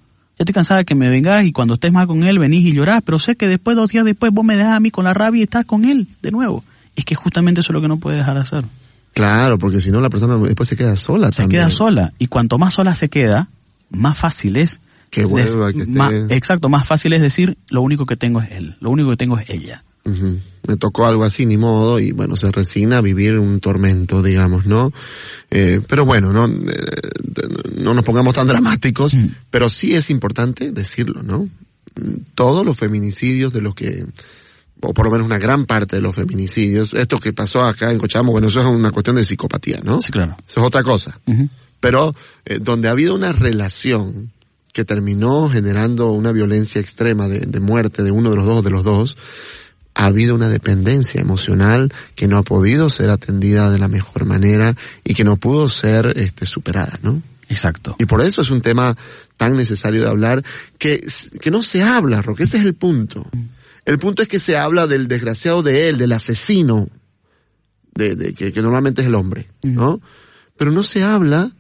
Ya 0.40 0.44
estoy 0.44 0.55
cansada 0.55 0.79
de 0.79 0.85
que 0.87 0.94
me 0.94 1.11
vengas 1.11 1.44
y 1.44 1.53
cuando 1.53 1.74
estés 1.74 1.92
mal 1.92 2.07
con 2.07 2.22
él 2.22 2.38
venís 2.38 2.64
y 2.64 2.72
llorás, 2.72 3.03
pero 3.05 3.18
sé 3.18 3.37
que 3.37 3.46
después, 3.46 3.76
dos 3.76 3.90
días 3.90 4.07
después, 4.07 4.33
vos 4.33 4.42
me 4.42 4.57
dejas 4.57 4.72
a 4.72 4.81
mí 4.81 4.90
con 4.90 5.05
la 5.05 5.12
rabia 5.12 5.40
y 5.40 5.42
estás 5.42 5.66
con 5.66 5.85
él 5.85 6.09
de 6.22 6.31
nuevo. 6.31 6.64
Y 6.96 7.00
es 7.00 7.05
que 7.05 7.14
justamente 7.14 7.61
eso 7.61 7.72
es 7.72 7.74
lo 7.74 7.83
que 7.83 7.88
no 7.88 7.98
puede 7.98 8.16
dejar 8.16 8.37
de 8.37 8.40
hacer. 8.40 8.64
Claro, 9.12 9.59
porque 9.59 9.83
si 9.83 9.90
no 9.90 10.00
la 10.00 10.09
persona 10.09 10.38
después 10.38 10.66
se 10.66 10.76
queda 10.79 10.96
sola 10.96 11.31
Se 11.31 11.42
también. 11.42 11.61
queda 11.61 11.68
sola. 11.68 12.14
Y 12.18 12.29
cuanto 12.29 12.57
más 12.57 12.72
sola 12.72 12.94
se 12.94 13.11
queda, 13.11 13.50
más 13.90 14.16
fácil 14.16 14.57
es. 14.57 14.81
Que 15.11 15.26
vuelva, 15.26 15.74
que 15.74 16.35
Exacto, 16.35 16.70
más 16.70 16.87
fácil 16.87 17.12
es 17.12 17.20
decir, 17.20 17.59
lo 17.68 17.83
único 17.83 18.07
que 18.07 18.16
tengo 18.16 18.40
es 18.40 18.50
él, 18.53 18.76
lo 18.81 18.88
único 18.88 19.11
que 19.11 19.18
tengo 19.18 19.38
es 19.38 19.50
ella. 19.50 19.85
Me 20.05 20.77
tocó 20.77 21.07
algo 21.07 21.25
así, 21.25 21.47
ni 21.47 21.57
modo, 21.57 21.99
y 22.01 22.13
bueno, 22.13 22.37
se 22.37 22.51
resigna 22.51 22.99
a 22.99 23.01
vivir 23.01 23.39
un 23.39 23.61
tormento, 23.61 24.23
digamos, 24.23 24.67
¿no? 24.67 24.93
Eh, 25.51 25.81
pero 25.89 26.05
bueno, 26.05 26.33
no, 26.33 26.47
eh, 26.47 26.71
no 27.77 27.95
nos 27.95 28.05
pongamos 28.05 28.35
tan 28.35 28.47
dramáticos, 28.47 29.15
Mm. 29.15 29.27
pero 29.51 29.69
sí 29.71 29.95
es 29.95 30.11
importante 30.11 30.73
decirlo, 30.73 31.23
¿no? 31.23 31.49
Todos 32.35 32.65
los 32.65 32.79
feminicidios 32.79 33.53
de 33.53 33.61
los 33.63 33.75
que, 33.75 34.05
o 34.81 34.95
por 34.95 35.07
lo 35.07 35.11
menos 35.11 35.27
una 35.27 35.39
gran 35.39 35.67
parte 35.67 35.97
de 35.97 36.03
los 36.03 36.15
feminicidios, 36.15 36.95
esto 36.95 37.19
que 37.19 37.33
pasó 37.33 37.63
acá 37.65 37.91
en 37.91 37.99
Cochabamba, 37.99 38.33
bueno, 38.33 38.49
eso 38.49 38.61
es 38.61 38.67
una 38.67 38.91
cuestión 38.91 39.17
de 39.17 39.25
psicopatía, 39.25 39.81
¿no? 39.83 40.01
Sí, 40.01 40.13
claro. 40.13 40.37
Eso 40.49 40.61
es 40.61 40.67
otra 40.67 40.83
cosa. 40.83 41.19
Pero 41.81 42.15
eh, 42.45 42.59
donde 42.61 42.89
ha 42.89 42.93
habido 42.93 43.15
una 43.15 43.33
relación 43.33 44.31
que 44.73 44.85
terminó 44.85 45.49
generando 45.49 46.13
una 46.13 46.31
violencia 46.33 46.81
extrema 46.81 47.29
de, 47.29 47.41
de 47.41 47.61
muerte 47.61 48.03
de 48.05 48.13
uno 48.13 48.31
de 48.31 48.37
los 48.37 48.45
dos 48.47 48.59
o 48.61 48.63
de 48.63 48.71
los 48.71 48.85
dos, 48.85 49.17
ha 50.01 50.07
habido 50.07 50.35
una 50.35 50.49
dependencia 50.49 51.21
emocional 51.21 51.93
que 52.15 52.27
no 52.27 52.39
ha 52.39 52.43
podido 52.43 52.89
ser 52.89 53.11
atendida 53.11 53.71
de 53.71 53.79
la 53.79 53.87
mejor 53.87 54.25
manera 54.25 54.75
y 55.05 55.13
que 55.13 55.25
no 55.25 55.37
pudo 55.37 55.69
ser 55.69 56.15
este, 56.17 56.47
superada, 56.47 56.99
¿no? 57.03 57.23
Exacto. 57.51 57.97
Y 57.99 58.07
por 58.07 58.23
eso 58.23 58.41
es 58.41 58.51
un 58.51 58.63
tema 58.63 58.97
tan 59.37 59.57
necesario 59.57 60.01
de 60.03 60.09
hablar 60.09 60.43
que, 60.79 61.07
que 61.39 61.51
no 61.51 61.63
se 61.63 61.83
habla, 61.83 62.23
Roque, 62.23 62.45
ese 62.45 62.57
es 62.57 62.65
el 62.65 62.73
punto. 62.73 63.29
El 63.85 63.99
punto 63.99 64.23
es 64.23 64.29
que 64.29 64.39
se 64.39 64.57
habla 64.57 64.87
del 64.87 65.07
desgraciado 65.07 65.63
de 65.63 65.91
él, 65.91 65.99
del 65.99 66.13
asesino, 66.13 66.89
de, 67.95 68.15
de 68.15 68.33
que, 68.33 68.55
que 68.55 68.63
normalmente 68.63 69.03
es 69.03 69.09
el 69.09 69.15
hombre, 69.15 69.51
¿no? 69.63 70.01
Pero 70.57 70.71
no 70.71 70.83
se 70.83 71.03
habla 71.03 71.51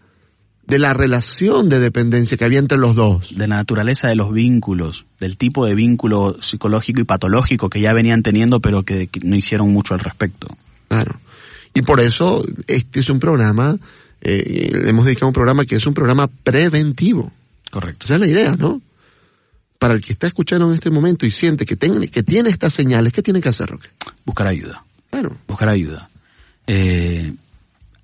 de 0.70 0.78
la 0.78 0.94
relación 0.94 1.68
de 1.68 1.78
dependencia 1.80 2.36
que 2.36 2.44
había 2.44 2.58
entre 2.58 2.78
los 2.78 2.94
dos. 2.94 3.36
de 3.36 3.46
la 3.48 3.56
naturaleza 3.56 4.08
de 4.08 4.14
los 4.14 4.32
vínculos, 4.32 5.04
del 5.18 5.36
tipo 5.36 5.66
de 5.66 5.74
vínculo 5.74 6.36
psicológico 6.40 7.00
y 7.00 7.04
patológico 7.04 7.68
que 7.68 7.80
ya 7.80 7.92
venían 7.92 8.22
teniendo, 8.22 8.60
pero 8.60 8.82
que, 8.84 9.08
que 9.08 9.20
no 9.20 9.36
hicieron 9.36 9.72
mucho 9.72 9.94
al 9.94 10.00
respecto. 10.00 10.48
Claro. 10.88 11.20
Y 11.74 11.82
por 11.82 12.00
eso 12.00 12.42
este 12.66 13.00
es 13.00 13.10
un 13.10 13.20
programa, 13.20 13.76
eh, 14.22 14.70
le 14.72 14.88
hemos 14.90 15.04
dedicado 15.04 15.28
un 15.28 15.32
programa 15.34 15.64
que 15.64 15.76
es 15.76 15.86
un 15.86 15.94
programa 15.94 16.26
preventivo. 16.28 17.32
Correcto. 17.70 18.04
Esa 18.06 18.14
es 18.14 18.20
la 18.20 18.26
idea, 18.26 18.56
¿no? 18.56 18.80
Para 19.78 19.94
el 19.94 20.00
que 20.04 20.12
está 20.12 20.26
escuchando 20.26 20.66
en 20.68 20.74
este 20.74 20.90
momento 20.90 21.26
y 21.26 21.30
siente 21.30 21.64
que, 21.64 21.76
ten- 21.76 22.08
que 22.08 22.22
tiene 22.22 22.50
estas 22.50 22.74
señales, 22.74 23.12
¿qué 23.12 23.22
tiene 23.22 23.40
que 23.40 23.48
hacer, 23.48 23.70
Roque? 23.70 23.88
Buscar 24.24 24.46
ayuda. 24.48 24.84
Claro. 25.10 25.36
Buscar 25.48 25.68
ayuda. 25.68 26.10
Eh, 26.66 27.32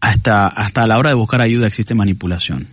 hasta, 0.06 0.46
hasta 0.46 0.86
la 0.86 0.98
hora 0.98 1.10
de 1.10 1.16
buscar 1.16 1.40
ayuda 1.40 1.66
existe 1.66 1.92
manipulación. 1.92 2.68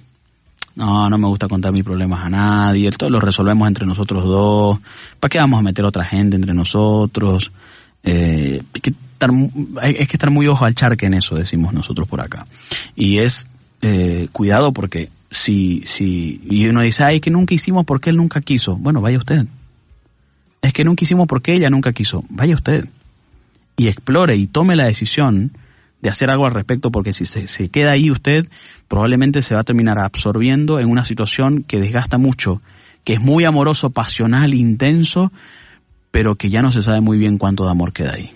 No, 0.76 1.10
no 1.10 1.18
me 1.18 1.28
gusta 1.28 1.48
contar 1.48 1.72
mis 1.72 1.84
problemas 1.84 2.24
a 2.24 2.30
nadie, 2.30 2.92
todo 2.92 3.10
lo 3.10 3.20
resolvemos 3.20 3.68
entre 3.68 3.88
nosotros 3.88 4.24
dos. 4.24 4.78
¿Para 5.20 5.30
qué 5.30 5.40
vamos 5.40 5.60
a 5.60 5.64
meter 5.64 5.84
otra 5.84 6.06
gente 6.06 6.36
entre 6.36 6.54
nosotros? 6.54 7.52
Eh, 8.04 8.62
hay, 8.72 8.82
que 8.82 8.92
estar, 8.92 9.32
que 9.32 10.14
estar 10.14 10.30
muy 10.30 10.48
ojo 10.48 10.64
al 10.66 10.76
charque 10.76 11.08
en 11.08 11.16
eso, 11.16 11.34
decimos 11.34 11.74
nosotros 11.74 12.08
por 12.08 12.22
acá. 12.22 12.46
Y 12.96 13.18
es 13.18 13.48
eh, 13.82 14.28
cuidado 14.32 14.72
porque 14.72 15.10
si, 15.32 15.82
si, 15.88 16.40
y 16.48 16.68
uno 16.68 16.82
dice, 16.82 17.04
ay, 17.04 17.20
que 17.20 17.32
nunca 17.32 17.56
hicimos 17.56 17.84
porque 17.84 18.12
él 18.12 18.18
nunca 18.18 18.42
quiso. 18.42 18.76
Bueno, 18.76 19.02
vaya 19.02 19.18
usted. 19.18 19.48
Es 20.62 20.72
que 20.72 20.84
nunca 20.84 21.04
hicimos 21.04 21.26
porque 21.28 21.54
ella 21.54 21.72
nunca 21.72 21.94
quiso. 21.94 22.24
Vaya 22.30 22.54
usted. 22.54 22.88
Y 23.76 23.88
explore 23.88 24.36
y 24.36 24.46
tome 24.46 24.76
la 24.76 24.86
decisión 24.86 25.52
de 26.04 26.10
hacer 26.10 26.30
algo 26.30 26.46
al 26.46 26.54
respecto 26.54 26.92
porque 26.92 27.14
si 27.14 27.24
se, 27.24 27.48
se 27.48 27.70
queda 27.70 27.92
ahí 27.92 28.12
usted, 28.12 28.46
probablemente 28.90 29.42
se 29.42 29.56
va 29.56 29.62
a 29.62 29.64
terminar 29.64 29.98
absorbiendo 30.00 30.82
en 30.82 30.90
una 30.90 31.06
situación 31.06 31.64
que 31.64 31.80
desgasta 31.80 32.18
mucho, 32.18 32.62
que 33.06 33.14
es 33.14 33.22
muy 33.22 33.46
amoroso, 33.46 33.90
pasional, 33.90 34.54
intenso, 34.54 35.32
pero 36.12 36.36
que 36.36 36.50
ya 36.50 36.62
no 36.62 36.72
se 36.72 36.84
sabe 36.84 37.00
muy 37.00 37.18
bien 37.18 37.38
cuánto 37.38 37.64
de 37.64 37.72
amor 37.72 37.94
queda 37.94 38.16
ahí. 38.16 38.32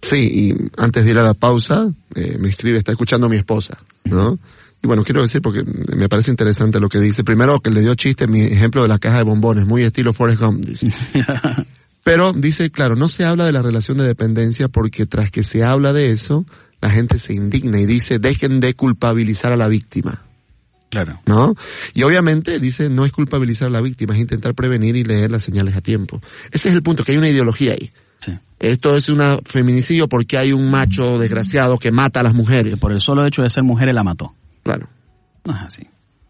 Sí, 0.00 0.18
y 0.18 0.70
antes 0.80 1.04
de 1.04 1.10
ir 1.10 1.18
a 1.18 1.24
la 1.24 1.34
pausa, 1.34 1.92
eh, 2.14 2.36
me 2.38 2.50
escribe, 2.50 2.78
está 2.78 2.92
escuchando 2.92 3.26
a 3.26 3.30
mi 3.30 3.36
esposa, 3.36 3.76
¿no? 4.04 4.38
Y 4.84 4.86
bueno, 4.86 5.02
quiero 5.02 5.22
decir 5.22 5.42
porque 5.42 5.64
me 5.64 6.08
parece 6.08 6.30
interesante 6.30 6.78
lo 6.78 6.88
que 6.88 7.00
dice. 7.00 7.24
Primero 7.24 7.58
que 7.58 7.70
le 7.70 7.80
dio 7.80 7.96
chiste 7.96 8.28
mi 8.28 8.42
ejemplo 8.42 8.82
de 8.82 8.88
la 8.88 9.00
caja 9.00 9.18
de 9.18 9.24
bombones, 9.24 9.66
muy 9.66 9.82
estilo 9.82 10.12
Forrest 10.12 10.40
Gump, 10.40 10.64
dice. 10.64 10.92
Pero 12.04 12.32
dice, 12.32 12.70
claro, 12.70 12.96
no 12.96 13.08
se 13.08 13.24
habla 13.24 13.46
de 13.46 13.52
la 13.52 13.62
relación 13.62 13.98
de 13.98 14.04
dependencia 14.04 14.68
porque 14.68 15.06
tras 15.06 15.30
que 15.30 15.44
se 15.44 15.64
habla 15.64 15.92
de 15.92 16.10
eso, 16.10 16.44
la 16.80 16.90
gente 16.90 17.18
se 17.18 17.34
indigna 17.34 17.80
y 17.80 17.86
dice, 17.86 18.18
dejen 18.18 18.60
de 18.60 18.74
culpabilizar 18.74 19.52
a 19.52 19.56
la 19.56 19.68
víctima. 19.68 20.24
Claro. 20.90 21.20
¿no? 21.26 21.54
Y 21.94 22.02
obviamente 22.02 22.60
dice, 22.60 22.90
no 22.90 23.06
es 23.06 23.12
culpabilizar 23.12 23.68
a 23.68 23.70
la 23.70 23.80
víctima, 23.80 24.14
es 24.14 24.20
intentar 24.20 24.54
prevenir 24.54 24.94
y 24.96 25.04
leer 25.04 25.30
las 25.30 25.42
señales 25.42 25.74
a 25.76 25.80
tiempo. 25.80 26.20
Ese 26.50 26.68
es 26.68 26.74
el 26.74 26.82
punto, 26.82 27.02
que 27.04 27.12
hay 27.12 27.18
una 27.18 27.28
ideología 27.28 27.72
ahí. 27.72 27.90
Sí. 28.18 28.38
Esto 28.58 28.96
es 28.96 29.08
un 29.08 29.40
feminicidio 29.44 30.08
porque 30.08 30.36
hay 30.36 30.52
un 30.52 30.70
macho 30.70 31.18
desgraciado 31.18 31.78
que 31.78 31.90
mata 31.92 32.20
a 32.20 32.22
las 32.24 32.32
Que 32.32 32.36
mujeres. 32.38 32.78
por 32.78 32.92
el 32.92 33.00
solo 33.00 33.24
hecho 33.26 33.42
de 33.42 33.48
ser 33.50 33.62
mujer 33.62 33.88
él 33.88 33.94
la 33.94 34.04
mató. 34.04 34.34
Claro. 34.62 34.88
No 35.44 35.56
es 35.56 35.62
así. 35.62 35.86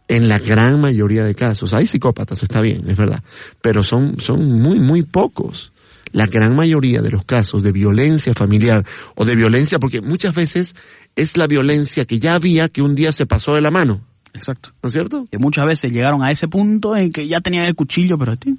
En 0.08 0.28
la 0.28 0.38
gran 0.38 0.80
mayoría 0.80 1.24
de 1.24 1.34
casos. 1.34 1.72
Hay 1.74 1.86
psicópatas, 1.86 2.42
está 2.42 2.60
bien, 2.60 2.88
es 2.90 2.96
verdad. 2.96 3.22
Pero 3.62 3.82
son, 3.82 4.16
son 4.20 4.60
muy, 4.60 4.78
muy 4.78 5.02
pocos. 5.02 5.72
La 6.12 6.26
gran 6.26 6.54
mayoría 6.54 7.00
de 7.00 7.10
los 7.10 7.24
casos 7.24 7.62
de 7.62 7.72
violencia 7.72 8.34
familiar 8.34 8.84
o 9.14 9.24
de 9.24 9.34
violencia, 9.34 9.78
porque 9.78 10.02
muchas 10.02 10.34
veces 10.34 10.74
es 11.16 11.36
la 11.38 11.46
violencia 11.46 12.04
que 12.04 12.18
ya 12.18 12.34
había 12.34 12.68
que 12.68 12.82
un 12.82 12.94
día 12.94 13.12
se 13.12 13.24
pasó 13.24 13.54
de 13.54 13.62
la 13.62 13.70
mano. 13.70 14.02
Exacto. 14.34 14.70
¿No 14.82 14.88
es 14.88 14.92
cierto? 14.92 15.26
Que 15.30 15.38
muchas 15.38 15.64
veces 15.64 15.92
llegaron 15.92 16.22
a 16.22 16.30
ese 16.30 16.48
punto 16.48 16.94
en 16.96 17.10
que 17.12 17.26
ya 17.28 17.40
tenían 17.40 17.64
el 17.64 17.74
cuchillo, 17.74 18.18
pero... 18.18 18.36
ti- 18.36 18.58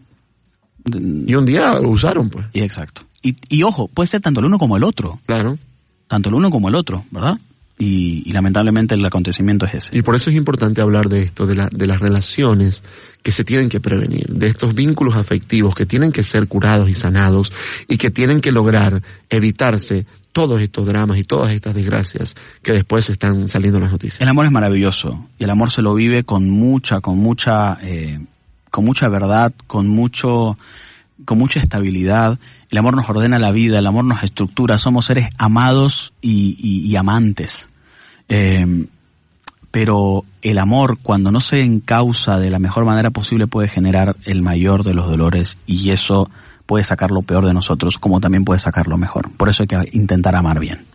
Y 0.86 1.36
un 1.36 1.46
día 1.46 1.74
lo 1.80 1.90
usaron, 1.90 2.30
pues. 2.30 2.46
Y 2.54 2.62
exacto. 2.62 3.04
Y, 3.22 3.36
y 3.50 3.64
ojo, 3.64 3.88
puede 3.88 4.08
ser 4.08 4.22
tanto 4.22 4.40
el 4.40 4.48
uno 4.48 4.58
como 4.58 4.76
el 4.78 4.84
otro. 4.84 5.20
Claro. 5.26 5.58
Tanto 6.08 6.30
el 6.30 6.36
uno 6.36 6.50
como 6.50 6.70
el 6.70 6.76
otro, 6.76 7.06
¿verdad? 7.12 7.38
Y, 7.84 8.24
y 8.26 8.32
lamentablemente 8.32 8.96
el 8.96 9.06
acontecimiento 9.06 9.66
es 9.66 9.74
ese. 9.74 9.98
Y 9.98 10.04
por 10.04 10.16
eso 10.16 10.30
es 10.30 10.36
importante 10.36 10.80
hablar 10.80 11.10
de 11.10 11.24
esto, 11.24 11.46
de, 11.46 11.56
la, 11.56 11.70
de 11.70 11.88
las 11.88 12.00
relaciones 12.00 12.84
que 13.22 13.32
se 13.32 13.44
tienen 13.44 13.68
que 13.68 13.80
prevenir, 13.80 14.28
de 14.28 14.48
estos 14.48 14.74
vínculos 14.74 15.16
afectivos 15.16 15.76
que 15.76 15.86
tienen 15.86 16.12
que 16.12 16.24
ser 16.24 16.48
curados 16.48 16.90
y 16.90 16.94
sanados 16.94 17.52
y 17.88 17.98
que 17.98 18.12
tienen 18.12 18.42
que 18.42 18.52
lograr 18.52 19.02
evitarse 19.30 20.06
todos 20.34 20.62
estos 20.62 20.86
dramas 20.86 21.18
y 21.20 21.24
todas 21.24 21.52
estas 21.52 21.76
desgracias 21.76 22.36
que 22.62 22.74
después 22.74 23.10
están 23.10 23.48
saliendo 23.48 23.78
en 23.78 23.84
las 23.84 23.94
noticias. 23.94 24.20
El 24.20 24.28
amor 24.28 24.46
es 24.46 24.52
maravilloso 24.52 25.30
y 25.38 25.46
el 25.46 25.50
amor 25.50 25.72
se 25.72 25.82
lo 25.82 25.94
vive 25.94 26.24
con 26.24 26.50
mucha, 26.50 27.00
con 27.00 27.18
mucha, 27.18 27.78
eh, 27.82 28.20
con 28.70 28.84
mucha 28.84 29.08
verdad, 29.08 29.54
con 29.68 29.88
mucho, 29.88 30.58
con 31.24 31.38
mucha 31.38 31.60
estabilidad. 31.60 32.40
El 32.72 32.78
amor 32.80 32.96
nos 32.96 33.10
ordena 33.10 33.40
la 33.40 33.52
vida, 33.52 33.80
el 33.80 33.88
amor 33.88 34.06
nos 34.06 34.24
estructura, 34.24 34.78
somos 34.78 35.06
seres 35.06 35.30
amados 35.38 36.14
y, 36.22 36.96
amantes. 36.96 37.70
Em, 38.28 38.88
pero 39.72 40.24
el 40.42 40.60
amor, 40.60 41.00
cuando 41.02 41.32
no 41.32 41.40
se 41.40 41.64
encausa 41.64 42.40
de 42.40 42.52
la 42.52 42.60
mejor 42.60 42.86
manera 42.86 43.10
posible, 43.10 43.48
puede 43.48 43.68
generar 43.68 44.16
el 44.26 44.42
mayor 44.42 44.84
de 44.84 44.94
los 44.94 45.08
dolores 45.08 45.58
y 45.66 45.90
eso 45.90 46.30
puede 46.66 46.84
sacar 46.84 47.12
lo 47.12 47.24
peor 47.24 47.46
de 47.46 47.54
nosotros, 47.54 47.98
como 47.98 48.20
también 48.22 48.46
puede 48.46 48.60
sacar 48.60 48.88
lo 48.88 48.98
mejor. 48.98 49.32
Por 49.36 49.50
eso 49.50 49.64
hay 49.64 49.68
que 49.68 49.80
intentar 49.94 50.36
amar 50.36 50.60
bien. 50.60 50.86